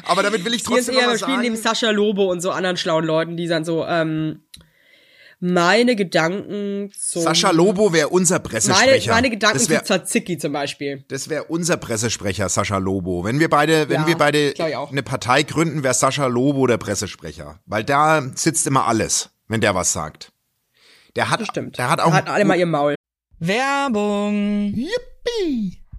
[0.04, 1.74] Aber damit will ich trotzdem eher noch beim was Spiegel neben sagen.
[1.74, 4.42] Sascha Lobo und so anderen schlauen Leuten, die dann so, ähm,
[5.40, 7.22] meine Gedanken zum...
[7.22, 9.12] Sascha Lobo wäre unser meine, Pressesprecher.
[9.12, 11.04] meine Gedanken das zu wäre Tzatziki zum Beispiel.
[11.08, 13.24] das wär unser Pressesprecher, Sascha Lobo.
[13.24, 14.54] Wenn wir beide, wenn Ja, wir beide
[14.90, 17.60] eine Partei gründen, wäre Sascha Lobo der Pressesprecher.
[17.66, 20.32] Weil da sitzt immer alles, wenn der was sagt.
[21.16, 21.78] Der hat, Stimmt.
[21.78, 22.94] der hat auch, Hatten alle mal ihr Maul.
[23.38, 24.72] Werbung.
[24.74, 25.77] Yippie.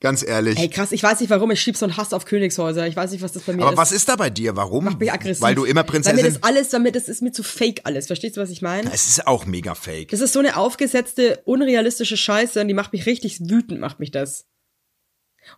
[0.00, 0.58] Ganz ehrlich.
[0.58, 2.86] Ey, krass, ich weiß nicht warum, ich schieb so einen Hass auf Königshäuser.
[2.86, 3.78] Ich weiß nicht, was das bei mir Aber ist.
[3.78, 4.54] was ist da bei dir?
[4.54, 4.84] Warum?
[4.84, 5.40] Macht mich aggressiv.
[5.40, 6.24] Weil du immer Weil mir Prinzessin.
[6.34, 8.06] das alles, weil mir das ist mir zu fake alles.
[8.06, 8.92] Verstehst du, was ich meine?
[8.92, 10.10] Es ist auch mega fake.
[10.10, 14.10] Das ist so eine aufgesetzte, unrealistische Scheiße und die macht mich richtig wütend, macht mich
[14.10, 14.44] das.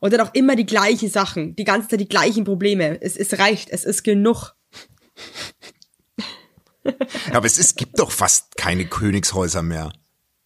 [0.01, 3.01] Und dann auch immer die gleichen Sachen, die ganze Zeit die gleichen Probleme.
[3.03, 4.55] Es, es reicht, es ist genug.
[7.33, 9.92] Aber es ist, gibt doch fast keine Königshäuser mehr.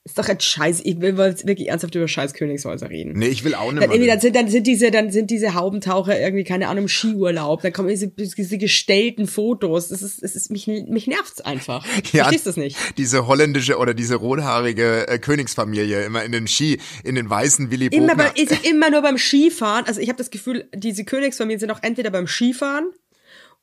[0.04, 0.82] Ist doch jetzt scheiße.
[0.84, 3.12] Ich will jetzt wirklich ernsthaft über scheiß Königshäuser reden.
[3.12, 6.18] Nee, ich will auch nicht Dann, dann, sind, dann sind diese, dann sind diese Haubentaucher
[6.18, 7.62] irgendwie, keine Ahnung, im Skiurlaub.
[7.62, 9.88] Dann kommen diese, diese gestellten Fotos.
[9.88, 11.86] Das ist, es ist, mich, mich nervt's einfach.
[12.04, 12.76] Verstehst du das nicht?
[12.98, 17.86] Diese holländische oder diese rothaarige äh, Königsfamilie immer in den Ski, in den weißen Willy
[17.86, 18.32] Immer, Bogner.
[18.34, 19.84] bei, ist immer nur beim Skifahren.
[19.86, 22.90] Also ich habe das Gefühl, diese Königsfamilien sind auch entweder beim Skifahren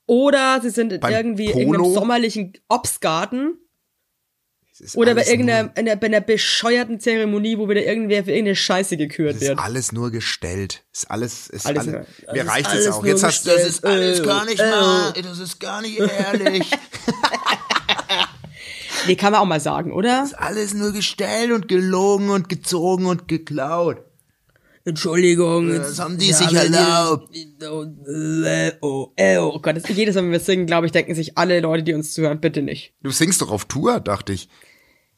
[0.06, 3.58] oder sie sind Beim irgendwie in irgendeinem sommerlichen Obstgarten
[4.96, 8.98] oder bei alles irgendeiner einer, bei einer bescheuerten Zeremonie, wo wieder irgendwer für irgendeine Scheiße
[8.98, 9.54] gekürt wird.
[9.54, 10.84] ist alles nur gestellt.
[10.94, 13.06] Ist alles, ist Alles alles, nur- mir alles- reicht alles es auch.
[13.06, 14.70] Jetzt hast das ist alles Äh, gar nicht äh.
[14.70, 16.72] mal, das ist gar nicht ehrlich.
[19.08, 20.28] Nee, kann man auch mal sagen, oder?
[20.38, 23.98] alles nur gestellt und gelogen und gezogen und geklaut.
[24.86, 25.70] Entschuldigung.
[25.70, 27.30] Das haben die sich erlaubt.
[27.70, 27.86] Oh,
[28.82, 31.84] oh, oh Gott, das, jedes Mal, wenn wir singen, glaube ich, denken sich alle Leute,
[31.84, 32.94] die uns zuhören, bitte nicht.
[33.02, 34.50] Du singst doch auf Tour, dachte ich.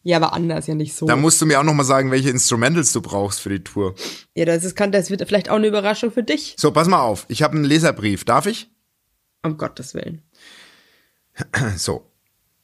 [0.03, 1.05] Ja, aber anders, ja nicht so.
[1.05, 3.95] Da musst du mir auch noch mal sagen, welche Instrumentals du brauchst für die Tour.
[4.35, 6.55] ja, das, ist, kann, das wird vielleicht auch eine Überraschung für dich.
[6.57, 7.25] So, pass mal auf.
[7.27, 8.25] Ich habe einen Leserbrief.
[8.25, 8.69] Darf ich?
[9.43, 10.21] Um Gottes Willen.
[11.77, 12.07] So.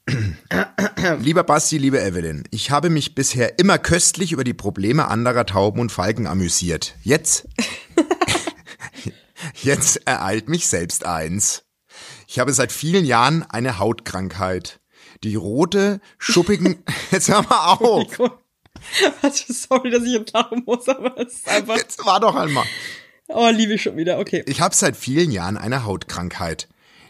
[1.19, 5.81] Lieber Basti, liebe Evelyn, ich habe mich bisher immer köstlich über die Probleme anderer Tauben
[5.81, 6.95] und Falken amüsiert.
[7.03, 7.47] Jetzt,
[9.63, 11.63] jetzt ereilt mich selbst eins.
[12.27, 14.79] Ich habe seit vielen Jahren eine Hautkrankheit.
[15.23, 18.19] Die rote, schuppigen, jetzt hör mal auf.
[19.21, 21.77] Also, sorry, dass ich jetzt lachen muss, aber es ist einfach.
[21.77, 22.65] Jetzt war doch einmal.
[23.27, 24.43] Oh, liebe ich schon wieder, okay.
[24.45, 26.67] Ich habe seit vielen Jahren eine Hautkrankheit,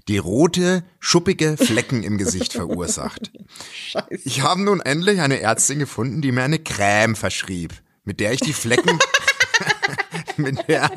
[0.07, 3.31] die rote, schuppige Flecken im Gesicht verursacht.
[3.73, 4.21] Scheiße.
[4.23, 8.39] Ich habe nun endlich eine Ärztin gefunden, die mir eine Creme verschrieb, mit der ich
[8.39, 8.97] die Flecken,
[10.37, 10.89] mit der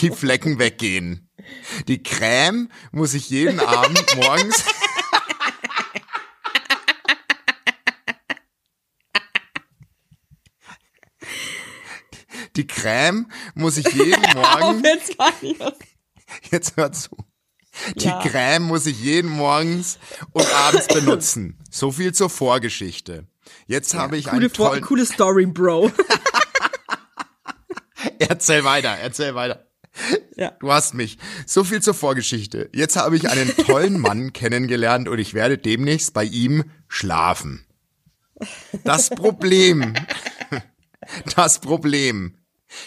[0.00, 1.28] die Flecken weggehen.
[1.88, 4.64] Die Creme muss ich jeden Abend morgens
[12.58, 14.82] Die Creme muss ich jeden Morgen
[16.50, 17.16] jetzt hör zu.
[17.94, 18.20] Die Ja.
[18.20, 19.98] Creme muss ich jeden morgens
[20.32, 21.56] und abends benutzen.
[21.70, 23.28] So viel zur Vorgeschichte.
[23.66, 24.82] Jetzt habe ich Coole, einen tollen...
[24.82, 25.92] coole Story, Bro.
[28.18, 29.68] Erzähl weiter, erzähl weiter.
[30.36, 30.50] Ja.
[30.60, 31.18] Du hast mich.
[31.46, 32.70] So viel zur Vorgeschichte.
[32.74, 37.64] Jetzt habe ich einen tollen Mann kennengelernt und ich werde demnächst bei ihm schlafen.
[38.84, 39.94] Das Problem.
[41.34, 42.37] Das Problem.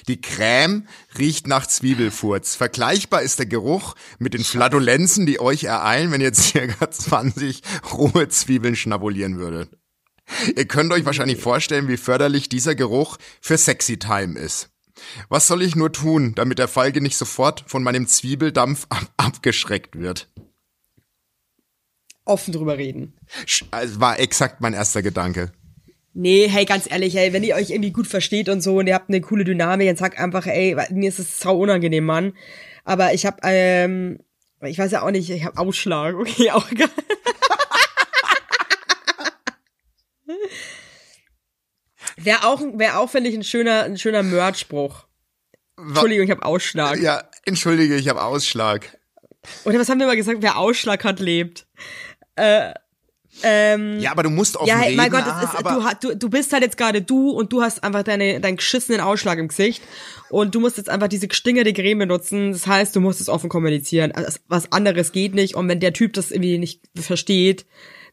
[0.07, 2.55] Die Creme riecht nach Zwiebelfurz.
[2.55, 8.29] Vergleichbar ist der Geruch mit den Flatulenzen, die euch ereilen, wenn ihr circa 20 rohe
[8.29, 9.71] Zwiebeln schnabulieren würdet.
[10.55, 14.69] Ihr könnt euch wahrscheinlich vorstellen, wie förderlich dieser Geruch für Sexy Time ist.
[15.29, 19.97] Was soll ich nur tun, damit der Falke nicht sofort von meinem Zwiebeldampf ab abgeschreckt
[19.97, 20.29] wird?
[22.23, 23.17] Offen drüber reden.
[23.45, 25.51] Sch- Also war exakt mein erster Gedanke.
[26.13, 28.95] Nee, hey, ganz ehrlich, ey, wenn ihr euch irgendwie gut versteht und so und ihr
[28.95, 32.33] habt eine coole Dynamik, dann sagt einfach, ey, mir ist es sau unangenehm, Mann.
[32.83, 34.19] Aber ich hab, ähm,
[34.61, 36.89] ich weiß ja auch nicht, ich hab Ausschlag, okay, auch egal.
[42.17, 45.05] Wäre auch, wär auch finde ich, ein schöner, ein schöner Merch-Spruch.
[45.77, 46.99] Entschuldigung, ich hab Ausschlag.
[46.99, 48.99] Ja, entschuldige, ich habe Ausschlag.
[49.63, 50.41] Oder was haben wir mal gesagt?
[50.41, 51.65] Wer Ausschlag hat, lebt.
[52.35, 52.73] Äh,
[53.43, 54.97] ähm, Ja, aber du musst offen ja, reden.
[54.97, 57.83] mein Gott, ah, ist, du, du, du bist halt jetzt gerade du und du hast
[57.83, 59.81] einfach deine, deinen geschissenen Ausschlag im Gesicht
[60.29, 62.51] und du musst jetzt einfach diese gestingerte Creme benutzen.
[62.51, 64.11] Das heißt, du musst es offen kommunizieren.
[64.11, 67.65] Also, was anderes geht nicht und wenn der Typ das irgendwie nicht versteht,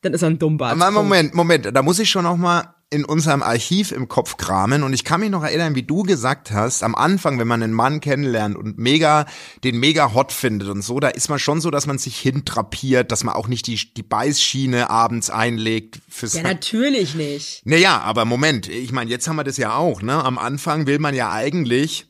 [0.03, 0.77] dann ist er ein Dummbart.
[0.77, 4.95] Moment, Moment, da muss ich schon noch mal in unserem Archiv im Kopf kramen und
[4.95, 8.01] ich kann mich noch erinnern, wie du gesagt hast, am Anfang, wenn man einen Mann
[8.01, 9.27] kennenlernt und mega,
[9.63, 13.13] den mega hot findet und so, da ist man schon so, dass man sich hintrapiert,
[13.13, 17.61] dass man auch nicht die, die Beißschiene abends einlegt fürs Ja, natürlich nicht.
[17.67, 20.25] Naja, aber Moment, ich meine, jetzt haben wir das ja auch, ne?
[20.25, 22.07] Am Anfang will man ja eigentlich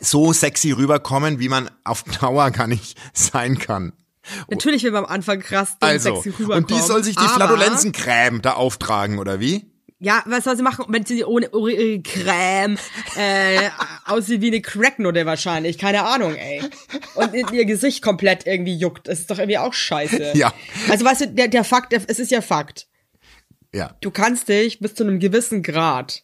[0.00, 3.92] so sexy rüberkommen, wie man auf Dauer gar nicht sein kann.
[4.50, 6.64] Natürlich will man am Anfang krass dumm Also, sexy rüberkommen.
[6.64, 9.70] und die soll sich die Flatulenzencreme da auftragen, oder wie?
[10.00, 12.78] Ja, was soll sie machen, wenn sie ohne ohne ihre Creme
[13.16, 13.68] äh,
[14.06, 16.62] aussieht wie eine Cracknutte wahrscheinlich, keine Ahnung, ey.
[17.16, 19.08] Und ihr Gesicht komplett irgendwie juckt.
[19.08, 20.32] Das ist doch irgendwie auch scheiße.
[20.34, 20.52] Ja.
[20.88, 22.86] Also weißt du, der, der Fakt, es ist ja Fakt.
[23.74, 23.96] Ja.
[24.00, 26.22] Du kannst dich bis zu einem gewissen Grad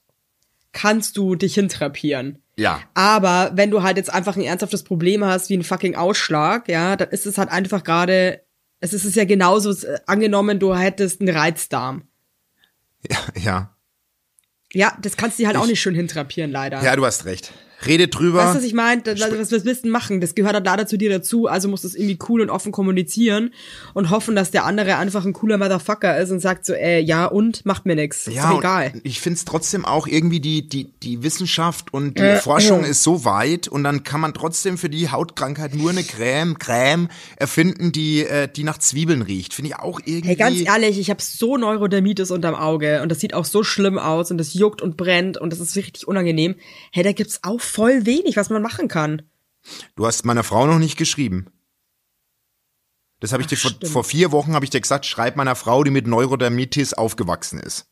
[0.74, 2.42] kannst du dich hintrapieren.
[2.56, 2.80] Ja.
[2.94, 6.96] Aber wenn du halt jetzt einfach ein ernsthaftes Problem hast, wie ein fucking Ausschlag, ja,
[6.96, 8.42] dann ist es halt einfach gerade,
[8.80, 12.08] es ist es ja genauso, äh, angenommen, du hättest einen Reizdarm.
[13.10, 13.70] Ja, ja.
[14.72, 16.82] Ja, das kannst du dir halt auch nicht schön hintrapieren, leider.
[16.82, 17.52] Ja, du hast recht.
[17.86, 18.38] Rede drüber.
[18.38, 19.02] Weißt du, was ich meine?
[19.02, 20.20] Das- Was, was willst du machen?
[20.20, 22.72] Das gehört halt leider zu dir dazu, also musst du es irgendwie cool und offen
[22.72, 23.52] kommunizieren
[23.94, 27.26] und hoffen, dass der andere einfach ein cooler Motherfucker ist und sagt so, äh, ja
[27.26, 28.26] und, macht mir nix.
[28.26, 28.92] Ist ja, egal.
[29.02, 33.68] ich find's trotzdem auch irgendwie die, die, die Wissenschaft und die Forschung ist so weit
[33.68, 38.48] und dann kann man trotzdem für die Hautkrankheit nur eine Creme, Creme erfinden, die, äh,
[38.48, 39.54] die nach Zwiebeln riecht.
[39.54, 40.28] Finde ich auch irgendwie.
[40.28, 43.98] Hey, ganz ehrlich, ich habe so Neurodermitis unterm Auge und das sieht auch so schlimm
[43.98, 46.54] aus und das juckt und brennt und das ist richtig unangenehm.
[46.92, 49.22] Hey, da gibt's auch voll wenig, was man machen kann.
[49.96, 51.46] Du hast meiner Frau noch nicht geschrieben.
[53.20, 55.82] Das habe ich dir vor, vor vier Wochen habe ich dir gesagt, schreib meiner Frau,
[55.82, 57.86] die mit Neurodermitis aufgewachsen ist.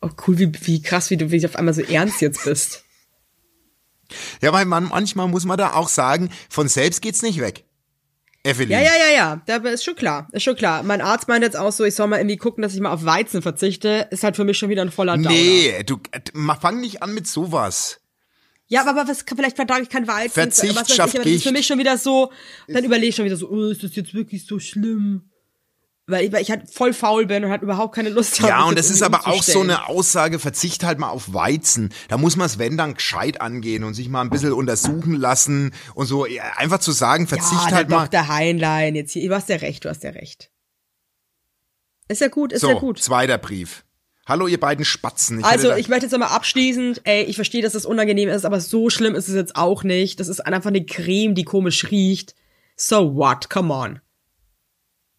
[0.00, 2.84] Oh, cool, wie, wie krass, wie du wie auf einmal so ernst jetzt bist.
[4.40, 7.65] Ja, weil man manchmal muss man da auch sagen, von selbst geht's nicht weg.
[8.46, 8.70] Evelyn.
[8.70, 10.82] Ja, ja, ja, ja, da ist schon klar, ist schon klar.
[10.82, 13.04] Mein Arzt meint jetzt auch so, ich soll mal irgendwie gucken, dass ich mal auf
[13.04, 14.08] Weizen verzichte.
[14.10, 15.30] Ist halt für mich schon wieder ein voller Downer.
[15.30, 15.98] Nee, du
[16.60, 18.00] fang nicht an mit sowas.
[18.68, 20.32] Ja, aber was, vielleicht vertrage ich kein Weizen.
[20.32, 22.32] Verzicht was weiß ich, aber das ist für mich schon wieder so,
[22.68, 25.30] dann überlege ich schon wieder so, oh, ist das jetzt wirklich so schlimm?
[26.08, 28.48] Weil ich, weil ich halt voll faul bin und halt überhaupt keine Lust habe.
[28.48, 31.92] Ja, und das ist aber auch so eine Aussage, verzicht halt mal auf Weizen.
[32.08, 35.74] Da muss man es, wenn, dann gescheit angehen und sich mal ein bisschen untersuchen lassen
[35.94, 36.24] und so.
[36.56, 38.06] Einfach zu sagen, verzicht ja, halt mal.
[38.06, 38.28] Dr.
[38.28, 40.52] Heinlein, jetzt hier, du hast ja recht, du hast ja recht.
[42.06, 43.02] Ist ja gut, ist So, ja gut.
[43.02, 43.84] zweiter Brief.
[44.26, 45.40] Hallo, ihr beiden Spatzen.
[45.40, 48.60] Ich Also, ich möchte jetzt nochmal abschließend, ey, ich verstehe, dass das unangenehm ist, aber
[48.60, 50.20] so schlimm ist es jetzt auch nicht.
[50.20, 52.36] Das ist einfach eine Creme, die komisch riecht.
[52.76, 53.50] So what?
[53.50, 54.00] Come on.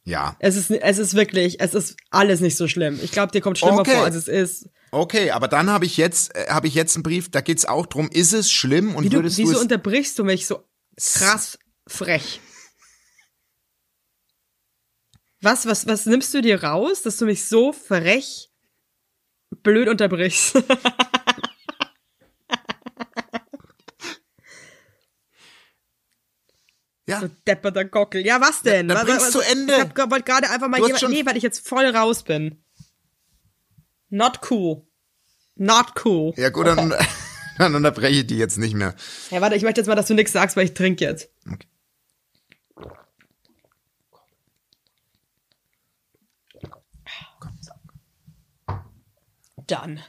[0.07, 0.37] Ja.
[0.39, 2.97] Es ist, es ist wirklich, es ist alles nicht so schlimm.
[3.03, 3.91] Ich glaube, dir kommt schlimmer Okay.
[3.91, 4.69] vor, als es ist.
[4.91, 7.85] Okay, aber dann habe ich jetzt, äh, habe ich jetzt einen Brief, da geht's auch
[7.85, 10.63] drum, ist es schlimm und Wie du, würdest du wieso es, unterbrichst du mich so
[10.95, 12.39] krass frech?
[15.41, 18.49] Was, was, was nimmst du dir raus, dass du mich so frech
[19.61, 20.55] blöd unterbrichst?
[27.07, 28.25] ja, So depperter Gockel.
[28.25, 28.87] Ja, was denn?
[28.87, 29.73] dann Was- bring's was- zu Ende.
[29.73, 31.85] Ich hab- wollte gerade einfach mal Du hast jemand, schon- nee, weil ich jetzt voll
[31.85, 32.61] raus bin.
[34.09, 34.83] Not cool.
[35.55, 36.33] Not cool.
[36.37, 36.93] ja gut, dann,
[37.57, 38.93] dann unterbreche ich die jetzt nicht mehr.
[39.31, 41.29] Ja, warte, ich möchte jetzt mal, dass du nichts sagst, weil ich trinke jetzt.
[41.51, 41.67] Okay.
[49.67, 49.99] Dann.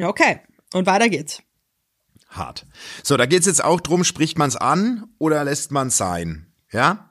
[0.00, 0.40] Okay.
[0.72, 1.42] Und weiter geht's.
[2.36, 2.66] Hart.
[3.02, 6.46] So, da geht's jetzt auch drum, spricht man's an oder lässt man's sein?
[6.70, 7.10] Ja?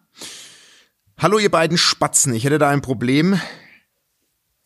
[1.17, 3.39] Hallo ihr beiden Spatzen, ich hätte da ein Problem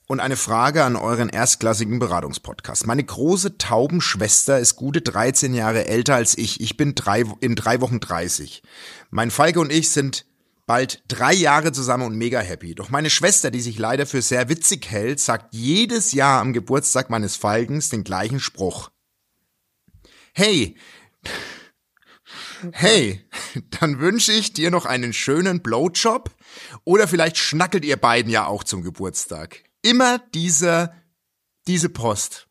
[0.07, 2.87] und eine Frage an euren erstklassigen Beratungspodcast.
[2.87, 6.61] Meine große Taubenschwester ist gute 13 Jahre älter als ich.
[6.61, 8.63] Ich bin drei, in drei Wochen 30.
[9.09, 10.25] Mein Falke und ich sind
[10.65, 12.73] bald drei Jahre zusammen und mega happy.
[12.75, 17.09] Doch meine Schwester, die sich leider für sehr witzig hält, sagt jedes Jahr am Geburtstag
[17.09, 18.89] meines Falkens den gleichen Spruch.
[20.39, 20.75] Hey,
[22.71, 23.25] hey,
[23.79, 26.29] dann wünsche ich dir noch einen schönen Blowjob
[26.83, 29.63] oder vielleicht schnackelt ihr beiden ja auch zum Geburtstag.
[29.81, 30.93] Immer dieser,
[31.65, 32.49] diese Post.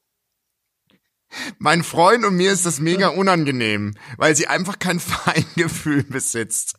[1.59, 6.75] Mein Freund und mir ist das mega unangenehm, weil sie einfach kein Feingefühl besitzt.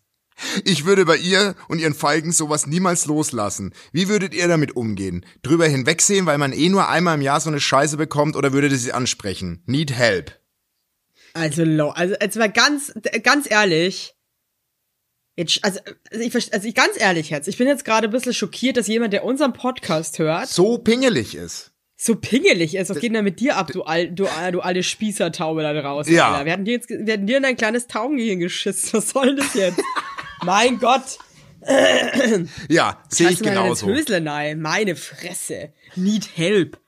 [0.65, 3.74] Ich würde bei ihr und ihren Falken sowas niemals loslassen.
[3.93, 5.26] Wie würdet ihr damit umgehen?
[5.41, 8.74] Drüber hinwegsehen, weil man eh nur einmal im Jahr so eine Scheiße bekommt oder würdet
[8.74, 9.63] ihr sie ansprechen?
[9.67, 10.38] Need help.
[11.38, 11.89] Also, low.
[11.89, 14.13] Also, jetzt mal ganz, ganz ehrlich.
[15.36, 15.80] Jetzt, also,
[16.12, 17.47] also ich, also ich, ganz ehrlich jetzt.
[17.47, 21.36] Ich bin jetzt gerade ein bisschen schockiert, dass jemand, der unseren Podcast hört, So pingelig
[21.36, 21.71] ist.
[21.95, 22.89] so pingelig ist.
[22.89, 26.12] Was geht denn mit dir ab, du, al, du, du alte Spießertaube da draußen?
[26.13, 26.32] Ja.
[26.32, 26.45] Alter?
[26.45, 28.93] Wir hatten dir jetzt, wir hatten dir in dein kleines Taubengehirn geschissen.
[28.93, 29.80] Was soll das jetzt?
[30.43, 31.19] mein Gott.
[32.69, 33.88] Ja, sehe ich genauso.
[33.88, 34.62] Hösle nein.
[34.62, 35.73] Meine Fresse.
[35.95, 36.80] Need help.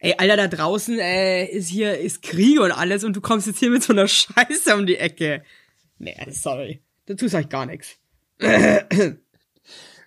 [0.00, 3.58] Ey, Alter, da draußen äh, ist hier ist Krieg und alles und du kommst jetzt
[3.58, 5.42] hier mit so einer Scheiße um die Ecke.
[5.98, 6.80] Nee, sorry.
[7.06, 7.96] Dazu sag ich gar nichts.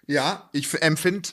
[0.07, 1.29] Ja, ich empfinde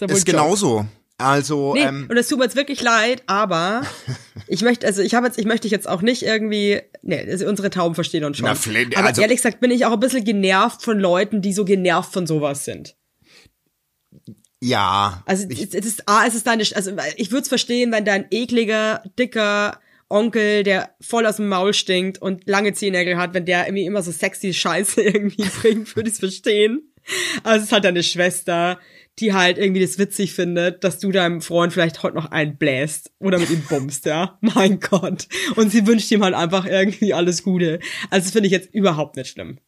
[0.00, 0.86] ja es genauso.
[1.16, 3.82] Also, Nee, ähm, und es tut mir jetzt wirklich leid, aber
[4.48, 7.46] ich möchte, also ich habe jetzt, ich möchte dich jetzt auch nicht irgendwie, nee, also
[7.46, 8.46] unsere Tauben verstehen uns schon.
[8.46, 11.52] Na, Flint, aber also- ehrlich gesagt bin ich auch ein bisschen genervt von Leuten, die
[11.52, 12.96] so genervt von sowas sind.
[14.64, 15.22] Ja.
[15.26, 19.02] Also es ist, A, es ist deine, also ich würde es verstehen, wenn dein ekliger,
[19.18, 23.84] dicker Onkel, der voll aus dem Maul stinkt und lange Zehennägel hat, wenn der irgendwie
[23.84, 26.90] immer so sexy Scheiße irgendwie bringt, würde ich es verstehen.
[27.42, 28.78] Aber es ist halt deine Schwester,
[29.18, 33.38] die halt irgendwie das witzig findet, dass du deinem Freund vielleicht heute noch einbläst oder
[33.38, 34.38] mit ihm bummst, ja.
[34.40, 35.28] Mein Gott.
[35.56, 37.80] Und sie wünscht ihm halt einfach irgendwie alles Gute.
[38.08, 39.58] Also das finde ich jetzt überhaupt nicht schlimm.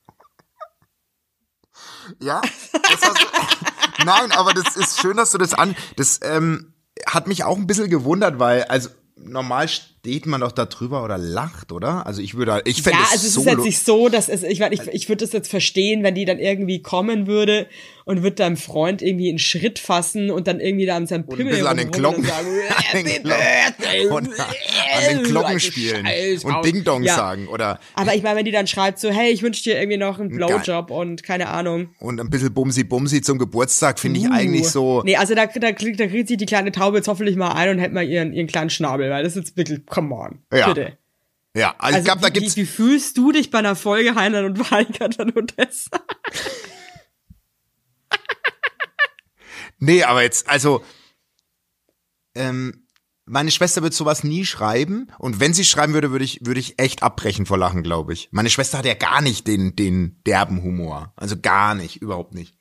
[2.23, 2.41] Ja,
[2.73, 6.75] das hast du, nein, aber das ist schön, dass du das an, das ähm,
[7.07, 11.19] hat mich auch ein bisschen gewundert, weil, also normal steht man doch da drüber oder
[11.19, 12.07] lacht, oder?
[12.07, 14.29] Also ich würde, ich fände Ja, es also es so ist jetzt nicht so, dass
[14.29, 17.67] es, ich, ich, ich würde das jetzt verstehen, wenn die dann irgendwie kommen würde
[18.09, 21.33] und wird deinem Freund irgendwie einen Schritt fassen und dann irgendwie da an seinem und
[21.35, 22.47] ein Pimmel bisschen an den Glocken, und sagen,
[22.93, 26.07] an den "Happy Glocken, und an den Glocken spielen
[26.45, 27.17] und Haus." Ding Dong Ja.
[27.17, 29.99] sagen oder Aber ich meine, wenn die dann schreibt so, hey, ich wünsche dir irgendwie
[29.99, 30.31] noch einen.
[30.31, 31.91] Blowjob und keine Ahnung.
[31.99, 35.01] und ein bisschen Bumsi Bumsi zum Geburtstag finde ich eigentlich so.
[35.01, 35.03] Uh.
[35.05, 37.71] Nee, also da, da, kriegt- da kriegt sich die kleine Taube jetzt hoffentlich mal ein
[37.71, 40.69] und hält mal ihren, ihren kleinen Schnabel, weil das ist jetzt wirklich, come on, Ja.
[40.69, 40.97] bitte.
[41.57, 44.15] Ja, also, Also ich glaube, da gibt's wie, wie fühlst du dich bei einer Folge
[44.15, 45.99] Heinlein und Weigert an Odessa?
[49.79, 50.83] Nee, aber jetzt, also,
[52.35, 52.87] ähm,
[53.25, 56.79] meine Schwester wird sowas nie schreiben und wenn sie schreiben würde, würde ich, würde ich
[56.79, 58.29] echt abbrechen vor Lachen, glaube ich.
[58.31, 61.13] Meine Schwester hat ja gar nicht den, den derben Humor.
[61.17, 62.57] Also gar nicht, überhaupt nicht.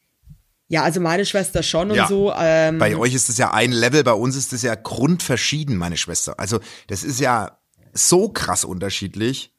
[0.67, 2.07] Ja, also meine Schwester schon und Ja.
[2.07, 2.33] so.
[2.35, 5.97] Ähm, Bei euch ist es ja ein Level, bei uns ist es ja grundverschieden, meine
[5.97, 6.39] Schwester.
[6.39, 7.59] Also, das ist ja
[7.93, 9.53] so krass unterschiedlich.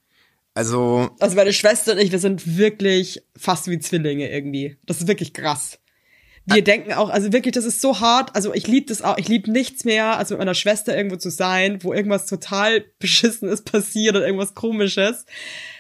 [0.54, 4.78] Also, Also meine Schwester und ich, wir sind wirklich fast wie Zwillinge irgendwie.
[4.86, 5.78] Das ist wirklich krass.
[6.47, 8.34] Wir denken auch, also wirklich, das ist so hart.
[8.34, 9.18] Also ich liebe das auch.
[9.18, 13.62] Ich liebe nichts mehr, als mit meiner Schwester irgendwo zu sein, wo irgendwas total beschissenes
[13.62, 15.26] passiert oder irgendwas komisches.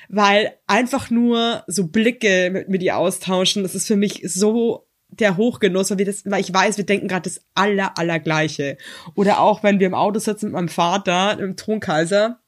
[0.08, 5.36] Weil einfach nur so Blicke mit, mit ihr austauschen, das ist für mich so der
[5.36, 8.76] Hochgenuss, weil, wir das, weil ich weiß, wir denken gerade das aller, allergleiche.
[9.14, 12.40] Oder auch, wenn wir im Auto sitzen mit meinem Vater, im Thronkaiser,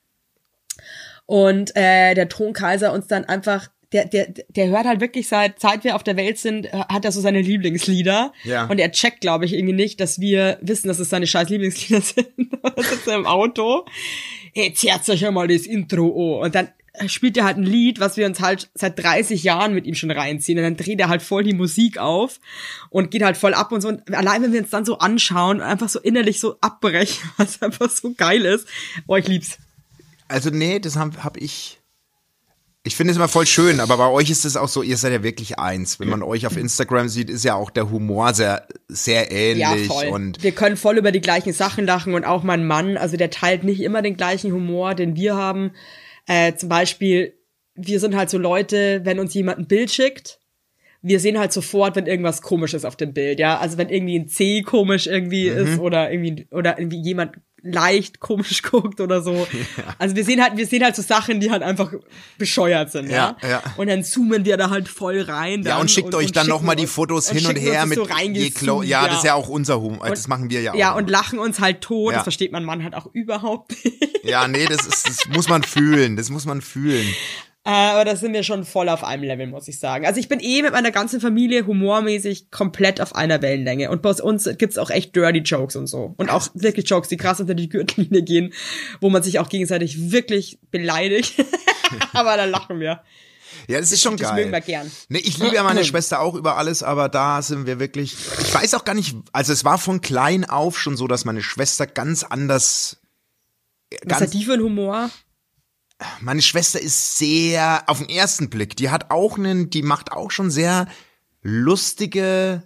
[1.27, 5.85] und äh, der Thronkaiser uns dann einfach der, der, der hört halt wirklich seit, seit
[5.85, 8.33] wir auf der Welt sind, äh, hat er so seine Lieblingslieder.
[8.45, 8.67] Ja.
[8.67, 12.01] Und er checkt, glaube ich, irgendwie nicht, dass wir wissen, dass es seine scheiß Lieblingslieder
[12.03, 12.29] sind.
[12.63, 13.87] da sitzt er im Auto.
[14.55, 16.47] Jetzt hört euch ja mal das Intro an.
[16.47, 16.69] Und dann
[17.07, 20.11] spielt er halt ein Lied, was wir uns halt seit 30 Jahren mit ihm schon
[20.11, 20.59] reinziehen.
[20.59, 22.41] Und dann dreht er halt voll die Musik auf
[22.91, 23.89] und geht halt voll ab und so.
[23.89, 27.63] Und allein, wenn wir uns dann so anschauen und einfach so innerlich so abbrechen, was
[27.63, 28.67] einfach so geil ist.
[29.07, 29.59] Oh, ich lieb's.
[30.27, 31.78] also nee, das habe hab ich.
[32.89, 35.13] Ich finde es immer voll schön, aber bei euch ist es auch so, ihr seid
[35.13, 36.01] ja wirklich eins.
[36.01, 39.61] Wenn man euch auf Instagram sieht, ist ja auch der Humor sehr, sehr ähnlich.
[39.61, 40.07] Ja, voll.
[40.07, 43.29] Und wir können voll über die gleichen Sachen lachen und auch mein Mann, also der
[43.29, 45.73] teilt nicht immer den gleichen Humor, den wir haben.
[46.27, 47.35] Äh, zum Beispiel,
[47.75, 50.41] wir sind halt so Leute, wenn uns jemand ein Bild schickt,
[51.03, 53.59] wir sehen halt sofort, wenn irgendwas komisch ist auf dem Bild, ja.
[53.59, 55.57] Also wenn irgendwie ein C komisch irgendwie Mhm.
[55.59, 59.47] ist oder irgendwie, oder irgendwie jemand leicht komisch guckt oder so.
[59.99, 61.93] Also wir sehen halt, wir sehen halt so Sachen, die halt einfach
[62.39, 63.37] bescheuert sind, ja.
[63.43, 63.63] Ja, ja.
[63.77, 65.63] Und dann zoomen wir da halt voll rein.
[65.63, 67.99] ja, dann und schickt euch dann schicken nochmal die Fotos und hin und her mit
[67.99, 68.07] so
[68.55, 70.09] clo ja, das ist ja auch unser Humor.
[70.09, 70.77] Das machen wir ja auch.
[70.77, 72.13] Ja, und lachen uns halt tot.
[72.13, 72.19] Ja.
[72.19, 74.25] Das versteht mein Mann halt auch überhaupt nicht.
[74.25, 76.17] Ja, nee, das ist, das muss man fühlen.
[76.17, 77.07] Das muss man fühlen.
[77.69, 80.07] Äh, Aber da sind wir schon voll auf einem Level, muss ich sagen.
[80.07, 83.91] Also ich bin eh mit meiner ganzen Familie humormäßig komplett auf einer Wellenlänge.
[83.91, 86.15] Und bei uns gibt's auch echt dirty Jokes und so.
[86.17, 88.55] Und auch wirklich Jokes, die krass unter die Gürtellinie gehen,
[89.03, 91.35] wo man sich auch gegenseitig wirklich beleidigt.
[92.15, 93.03] aber da lachen wir.
[93.67, 94.37] Ja, das ist schon Das geil.
[94.41, 94.91] mögen wir gern.
[95.11, 98.15] Nee, ich liebe ja meine Schwester auch über alles, aber da sind wir wirklich.
[98.41, 101.43] Ich weiß auch gar nicht, also es war von klein auf schon so, dass meine
[101.43, 102.97] Schwester ganz anders.
[103.91, 105.11] Was hat Ganz, die für einen Humor?
[106.21, 110.31] Meine Schwester ist sehr, auf den ersten Blick, die hat auch einen, die macht auch
[110.31, 110.87] schon sehr
[111.43, 112.63] lustige,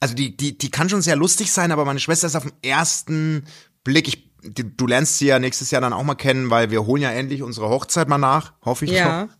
[0.00, 2.52] also die, die, die kann schon sehr lustig sein, aber meine Schwester ist auf den
[2.62, 3.44] ersten
[3.84, 6.86] Blick, ich, du, du lernst sie ja nächstes Jahr dann auch mal kennen, weil wir
[6.86, 9.26] holen ja endlich unsere Hochzeit mal nach, hoffe ich Ja.
[9.26, 9.32] doch.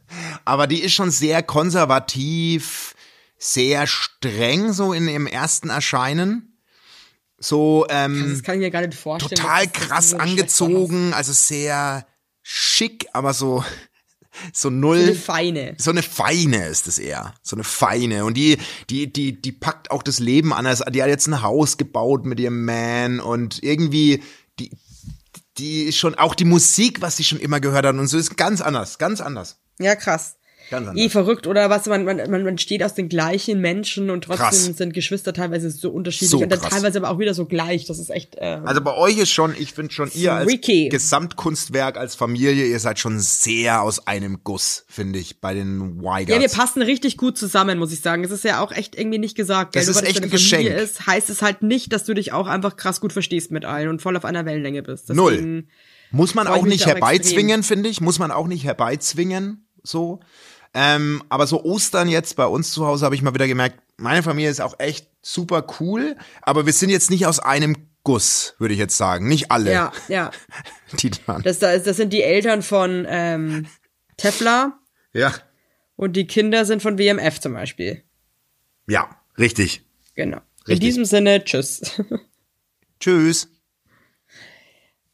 [0.44, 2.94] Aber die ist schon sehr konservativ,
[3.38, 6.58] sehr streng so in ihrem ersten Erscheinen.
[7.38, 9.40] So, ähm, Das kann ich mir gar nicht vorstellen.
[9.40, 12.04] total krass angezogen, also sehr
[12.50, 13.62] schick, aber so,
[14.54, 14.96] so null.
[14.96, 15.74] So eine feine.
[15.76, 17.34] So eine feine ist es eher.
[17.42, 18.24] So eine feine.
[18.24, 18.56] Und die,
[18.88, 20.82] die, die, die packt auch das Leben anders.
[20.90, 24.22] Die hat jetzt ein Haus gebaut mit ihrem Man und irgendwie,
[24.58, 24.70] die,
[25.58, 28.62] die schon, auch die Musik, was sie schon immer gehört hat und so ist ganz
[28.62, 29.58] anders, ganz anders.
[29.78, 30.37] Ja, krass.
[30.96, 31.86] Eh verrückt, oder was?
[31.86, 34.64] Man, man, man steht aus den gleichen Menschen und trotzdem Krass.
[34.76, 36.70] sind Geschwister teilweise so unterschiedlich So und dann krass.
[36.70, 37.86] teilweise aber auch wieder so gleich.
[37.86, 38.36] Das ist echt.
[38.36, 40.88] Äh, Also bei euch ist schon, ich finde schon, ihr als Freaky.
[40.88, 46.34] Gesamtkunstwerk, als Familie, ihr seid schon sehr aus einem Guss, finde ich, bei den Weigerts.
[46.34, 48.24] ja, wir passen richtig gut zusammen, muss ich sagen.
[48.24, 49.74] Es ist ja auch echt irgendwie nicht gesagt.
[49.76, 49.92] Das gell?
[49.94, 50.82] Nur ist weil echt ein Familie Geschenk.
[50.82, 53.88] Ist, heißt es halt nicht, dass du dich auch einfach krass gut verstehst mit allen
[53.88, 55.08] und voll auf einer Wellenlänge bist.
[55.10, 55.32] Null.
[55.32, 55.68] Deswegen-
[56.10, 58.00] Muss man auch nicht herbeizwingen, finde ich.
[58.00, 60.20] Muss man auch nicht herbeizwingen, so.
[60.74, 64.22] Ähm, aber so Ostern jetzt bei uns zu Hause habe ich mal wieder gemerkt, meine
[64.22, 68.74] Familie ist auch echt super cool, aber wir sind jetzt nicht aus einem Guss, würde
[68.74, 69.28] ich jetzt sagen.
[69.28, 70.30] Nicht alle, Ja, ja.
[71.00, 71.42] die dann.
[71.42, 73.66] Das, das, das sind die Eltern von ähm,
[74.16, 74.78] Tefla
[75.12, 75.34] Ja.
[75.96, 78.04] und die Kinder sind von WMF zum Beispiel.
[78.86, 79.82] Ja, richtig.
[80.14, 80.38] Genau.
[80.66, 80.80] In Richtig.
[80.80, 81.80] diesem Sinne, tschüss.
[83.00, 83.48] Tschüss.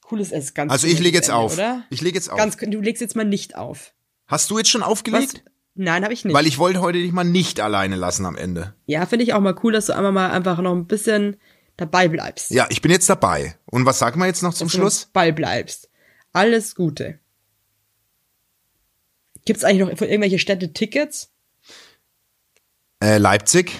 [0.03, 1.55] Cooles Essen, ganz Also ich lege jetzt Ende, auf.
[1.55, 1.85] Oder?
[1.91, 2.37] Ich lege jetzt auf.
[2.39, 3.93] Ganz, du legst jetzt mal nicht auf.
[4.35, 4.89] Hast du jetzt schon Was?
[4.89, 5.45] aufgelegt?
[5.77, 6.35] Nein, habe ich nicht.
[6.35, 8.75] Weil ich wollte heute dich mal nicht alleine lassen am Ende.
[8.87, 11.37] ja, finde ich auch mal cool, dass du einmal mal einfach noch ein bisschen
[11.77, 12.51] dabei bleibst.
[12.51, 13.57] Ja, ich bin jetzt dabei.
[13.67, 15.05] Und was sagen wir jetzt noch zum Dass du Schluss?
[15.05, 15.89] noch Ball bleibst.
[16.33, 17.21] Alles Gute.
[19.45, 21.31] Gibt's eigentlich noch für irgendwelche Städte Tickets?
[23.01, 23.71] Äh, Leipzig.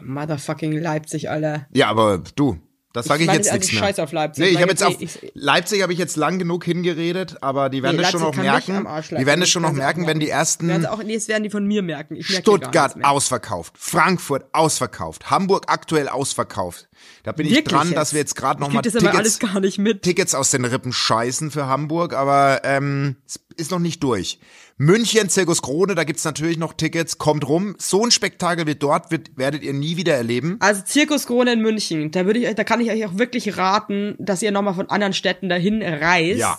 [0.00, 1.66] Motherfucking Leipzig, Alter.
[1.72, 2.60] Ja, aber du,
[2.92, 3.82] das sage ich, meine jetzt also nichts mehr.
[3.82, 4.42] scheiß auf Leipzig.
[4.42, 7.68] Nee, ich Ich habe jetzt auf ich- Leipzig habe ich jetzt lang genug hingeredet, aber
[7.70, 8.86] die werden Nee, das schon noch merken.
[9.10, 11.14] Die werden das Das schon noch werden merken, wenn die Werden ersten sie auch, nee,
[11.14, 12.16] das werden die von mir merken.
[12.16, 16.88] Ich merke Stuttgart ausverkauft, Frankfurt ausverkauft, Hamburg aktuell ausverkauft.
[17.24, 17.96] Da bin ich Wirklich dran, jetzt?
[17.96, 20.02] dass wir jetzt gerade noch Ich mal Tickets, gar nicht mit.
[20.02, 24.38] Tickets aus den Rippen scheißen für Hamburg, aber ähm, es ist noch nicht durch.
[24.76, 27.18] München, Zirkus Krone, da gibt's natürlich noch Tickets.
[27.18, 27.76] Kommt rum.
[27.78, 30.56] So ein Spektakel wie dort wird, werdet ihr nie wieder erleben.
[30.60, 34.16] Also Zirkus Krone in München, da würde ich da kann ich euch auch wirklich raten,
[34.18, 36.40] dass ihr nochmal von anderen Städten dahin reist.
[36.40, 36.58] Ja.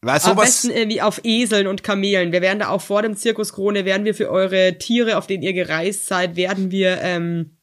[0.00, 2.32] Weil Am sowas, besten irgendwie auf Eseln und Kamelen.
[2.32, 5.44] Wir werden da auch vor dem Zirkus Krone, werden wir für eure Tiere, auf denen
[5.44, 7.56] ihr gereist seid, werden wir ähm,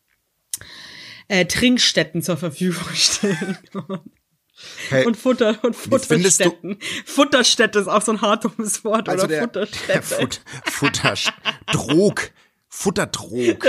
[1.27, 3.57] äh, Trinkstätten zur Verfügung stellen.
[4.89, 6.77] Hey, und Futter und Futterstätten.
[7.05, 9.87] Futterstätte ist auch so ein hartes Wort, also oder der, Futterstätte.
[9.87, 11.13] der Fut, Futter,
[11.71, 12.31] Drog,
[12.67, 13.65] Futterdrog.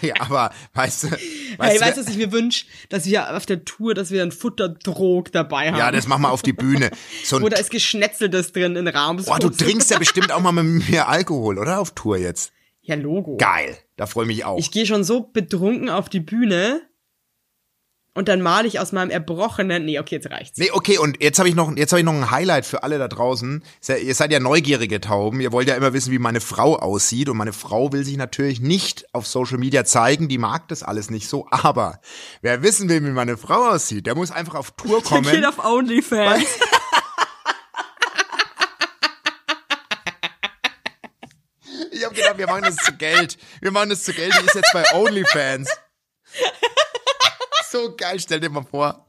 [0.00, 2.66] Hey, aber weißt du, weißt hey, du, weißt du, was ich mir wünsche?
[2.88, 5.78] Dass wir auf der Tour, dass wir einen Futterdrog dabei haben.
[5.78, 6.90] ja, das machen wir auf die Bühne.
[7.24, 9.24] So da ist Geschnetzeltes drin in Rahmen.
[9.24, 11.80] Boah, du trinkst ja bestimmt auch mal mit mir Alkohol, oder?
[11.80, 12.52] Auf Tour jetzt.
[12.82, 13.36] Ja, Logo.
[13.36, 13.76] Geil.
[13.96, 14.58] Da freue ich mich auch.
[14.58, 16.80] Ich gehe schon so betrunken auf die Bühne
[18.18, 19.84] und dann male ich aus meinem erbrochenen.
[19.84, 20.58] Nee, okay, jetzt reicht's.
[20.58, 22.98] nee, okay, und jetzt habe ich noch jetzt habe ich noch ein Highlight für alle
[22.98, 23.62] da draußen.
[23.86, 25.40] Ihr seid ja neugierige Tauben.
[25.40, 28.60] Ihr wollt ja immer wissen, wie meine Frau aussieht und meine Frau will sich natürlich
[28.60, 32.00] nicht auf Social Media zeigen, die mag das alles nicht so, aber
[32.42, 35.30] wer wissen will, wie meine Frau aussieht, der muss einfach auf Tour kommen.
[35.30, 36.44] Geht auf OnlyFans.
[41.90, 43.36] Ich habe gedacht, wir machen das zu Geld.
[43.60, 44.32] Wir machen das zu Geld.
[44.40, 45.68] Die ist jetzt bei OnlyFans.
[47.70, 49.04] So geil, stell dir mal vor.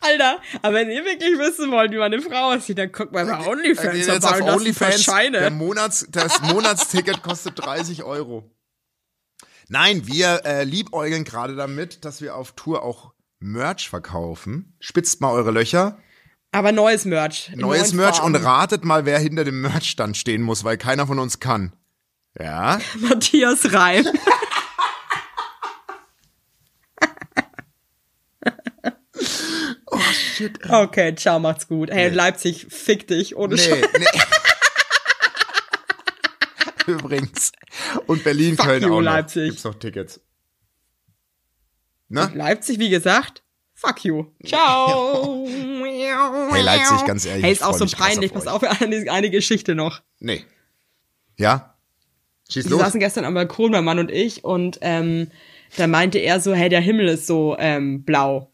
[0.00, 3.46] Alter, aber wenn ihr wirklich wissen wollt, wie meine Frau aussieht, dann guckt mal bei
[3.46, 5.50] OnlyFans Jetzt auf und OnlyFans, der.
[5.50, 8.50] Monats, das Monatsticket kostet 30 Euro.
[9.68, 14.76] Nein, wir äh, liebäugeln gerade damit, dass wir auf Tour auch Merch verkaufen.
[14.80, 15.98] Spitzt mal eure Löcher.
[16.52, 17.50] Aber neues Merch.
[17.56, 18.46] Neues Merch und Farben.
[18.46, 21.72] ratet mal, wer hinter dem Merchstand stehen muss, weil keiner von uns kann.
[22.38, 22.78] Ja?
[23.00, 24.06] Matthias Reim.
[30.14, 30.58] Shit.
[30.70, 31.90] Okay, ciao, macht's gut.
[31.90, 33.86] Hey, Leipzig, fick dich, ohne Nee, Scheiß.
[33.98, 34.04] nee.
[36.92, 37.52] Übrigens.
[38.06, 39.02] Und Berlin, Fuck Köln you, auch noch.
[39.02, 39.48] Leipzig.
[39.50, 40.20] Gibt's noch Tickets.
[42.08, 42.30] Ne?
[42.34, 43.42] Leipzig, wie gesagt,
[43.74, 44.26] fuck you.
[44.44, 45.46] Ciao.
[45.94, 48.32] Hey, Leipzig, ganz ehrlich, Hey, ist auch so peinlich.
[48.32, 50.00] Pass auf, eine, eine Geschichte noch.
[50.20, 50.44] Nee.
[51.36, 51.74] Ja?
[52.50, 52.80] Schieß Wir los.
[52.80, 55.30] saßen gestern am Balkon, mein Mann und ich, und ähm,
[55.76, 58.52] da meinte er so, hey, der Himmel ist so ähm, blau.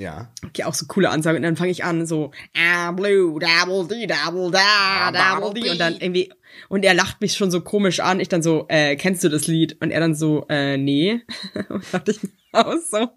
[0.00, 0.32] Ja.
[0.46, 1.36] Okay, auch so coole Ansage.
[1.36, 5.70] Und dann fange ich an, so, ah, blue, double D, double da, double D.
[5.70, 6.32] Und dann irgendwie,
[6.68, 8.18] und er lacht mich schon so komisch an.
[8.18, 9.76] Ich dann so, äh, kennst du das Lied?
[9.80, 11.20] Und er dann so, äh, nee.
[11.68, 13.10] Und dachte ich mir auch so,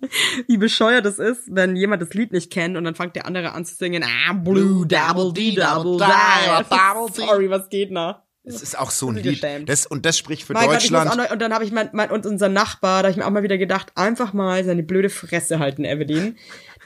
[0.48, 3.54] wie bescheuert es ist, wenn jemand das Lied nicht kennt und dann fängt der andere
[3.54, 6.64] an zu singen, ah, blue, double D, double da.
[7.14, 8.20] Sorry, was geht noch?
[8.46, 9.42] Es ist auch so ein Lied.
[9.66, 11.10] Das, und das spricht für Mein Gott, Deutschland.
[11.10, 13.26] auch noch, und dann habe ich mein, mein, und unser Nachbar, da habe ich mir
[13.26, 16.36] auch mal wieder gedacht, einfach mal seine blöde Fresse halten, Evelyn.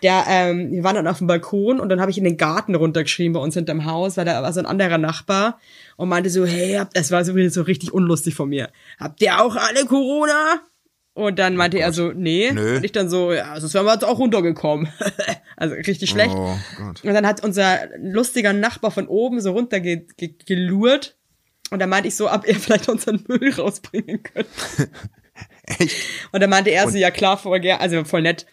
[0.03, 2.75] Der, ähm, wir waren dann auf dem Balkon und dann habe ich in den Garten
[2.75, 5.59] runtergeschrieben bei uns hinterm Haus, weil da war so ein anderer Nachbar
[5.95, 8.69] und meinte so, hey, das war so, so richtig unlustig von mir.
[8.99, 10.61] Habt ihr auch alle Corona?
[11.17, 12.49] Und dann meinte er so, nee.
[12.51, 12.77] Oh Nö.
[12.77, 14.87] Und ich dann so, ja, sonst wären wir jetzt auch runtergekommen.
[15.57, 16.35] also richtig schlecht.
[16.37, 17.03] Oh Gott.
[17.03, 21.17] Und dann hat unser lustiger Nachbar von oben so runter ge ge gelurrt.
[21.71, 24.49] Und dann meinte ich so, ob er vielleicht unseren Müll rausbringen könnte.
[25.79, 25.95] Echt?
[26.31, 28.45] Und dann meinte er so, ja klar, voll also voll nett.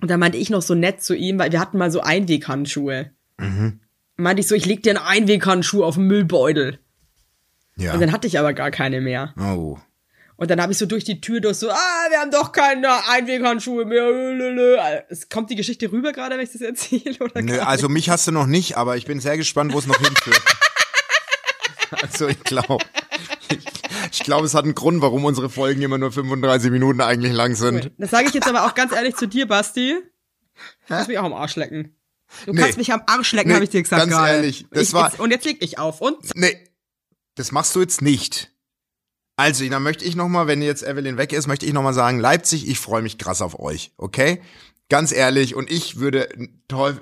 [0.00, 3.10] Und dann meinte ich noch so nett zu ihm, weil wir hatten mal so Einweghandschuhe.
[3.38, 3.80] Mhm.
[4.16, 6.78] Meinte ich so, ich leg dir einen Einweghandschuh auf den Müllbeutel.
[7.76, 7.94] Ja.
[7.94, 9.34] Und dann hatte ich aber gar keine mehr.
[9.38, 9.78] oh.
[10.40, 13.08] Und dann habe ich so durch die Tür durch so, ah, wir haben doch keine
[13.08, 15.04] Einweghandschuhe mehr.
[15.08, 17.16] Es kommt die Geschichte rüber gerade, wenn ich das erzähle?
[17.18, 19.88] Oder Nö, also mich hast du noch nicht, aber ich bin sehr gespannt, wo es
[19.88, 20.40] noch hinführt.
[22.02, 22.84] also ich glaube,
[23.48, 23.58] ich,
[24.12, 27.54] ich glaube, es hat einen Grund, warum unsere Folgen immer nur 35 Minuten eigentlich lang
[27.54, 27.74] sind.
[27.76, 27.90] nicht?
[27.98, 29.96] Das sage ich jetzt aber auch ganz ehrlich zu dir, Basti.
[30.54, 31.94] Du kannst mich auch am Arsch lecken.
[32.46, 32.60] Du Nee.
[32.60, 34.34] kannst mich am Arsch lecken, Nee, habe ich dir gesagt ganz gerade.
[34.34, 36.00] ehrlich, das ich, war- jetzt, Und jetzt leg ich auf.
[36.00, 36.56] Und Nee,
[37.36, 38.50] das machst du jetzt nicht.
[39.36, 41.94] Also, dann möchte ich noch mal, wenn jetzt Evelyn weg ist, möchte ich noch mal
[41.94, 44.42] sagen, Leipzig, ich freue mich krass auf euch, okay?
[44.90, 46.28] Ganz ehrlich, und ich würde
[46.66, 47.00] toll,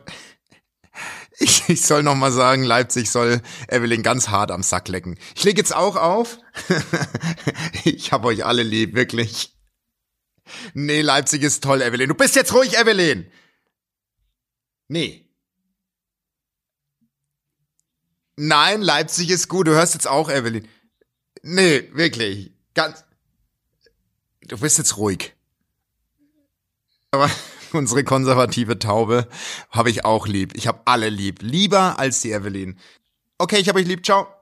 [1.38, 5.18] ich, ich soll noch mal sagen, Leipzig soll Evelyn ganz hart am Sack lecken.
[5.34, 6.38] Ich lege jetzt auch auf.
[7.84, 9.54] ich hab euch alle lieb, wirklich.
[10.72, 12.08] Nee, Leipzig ist toll, Evelyn.
[12.08, 13.30] Du bist jetzt ruhig, Evelyn.
[14.88, 15.28] Nee.
[18.36, 19.66] Nein, Leipzig ist gut.
[19.66, 20.68] Du hörst jetzt auch, Evelyn.
[21.42, 22.52] Nee, wirklich.
[22.74, 23.04] Ganz.
[24.42, 25.34] Du bist jetzt ruhig.
[27.10, 27.30] Aber
[27.72, 29.26] unsere konservative Taube
[29.70, 30.52] habe ich auch lieb.
[30.54, 31.40] Ich habe alle lieb.
[31.42, 32.78] Lieber als die Evelyn.
[33.38, 34.04] Okay, ich habe euch lieb.
[34.04, 34.35] Ciao.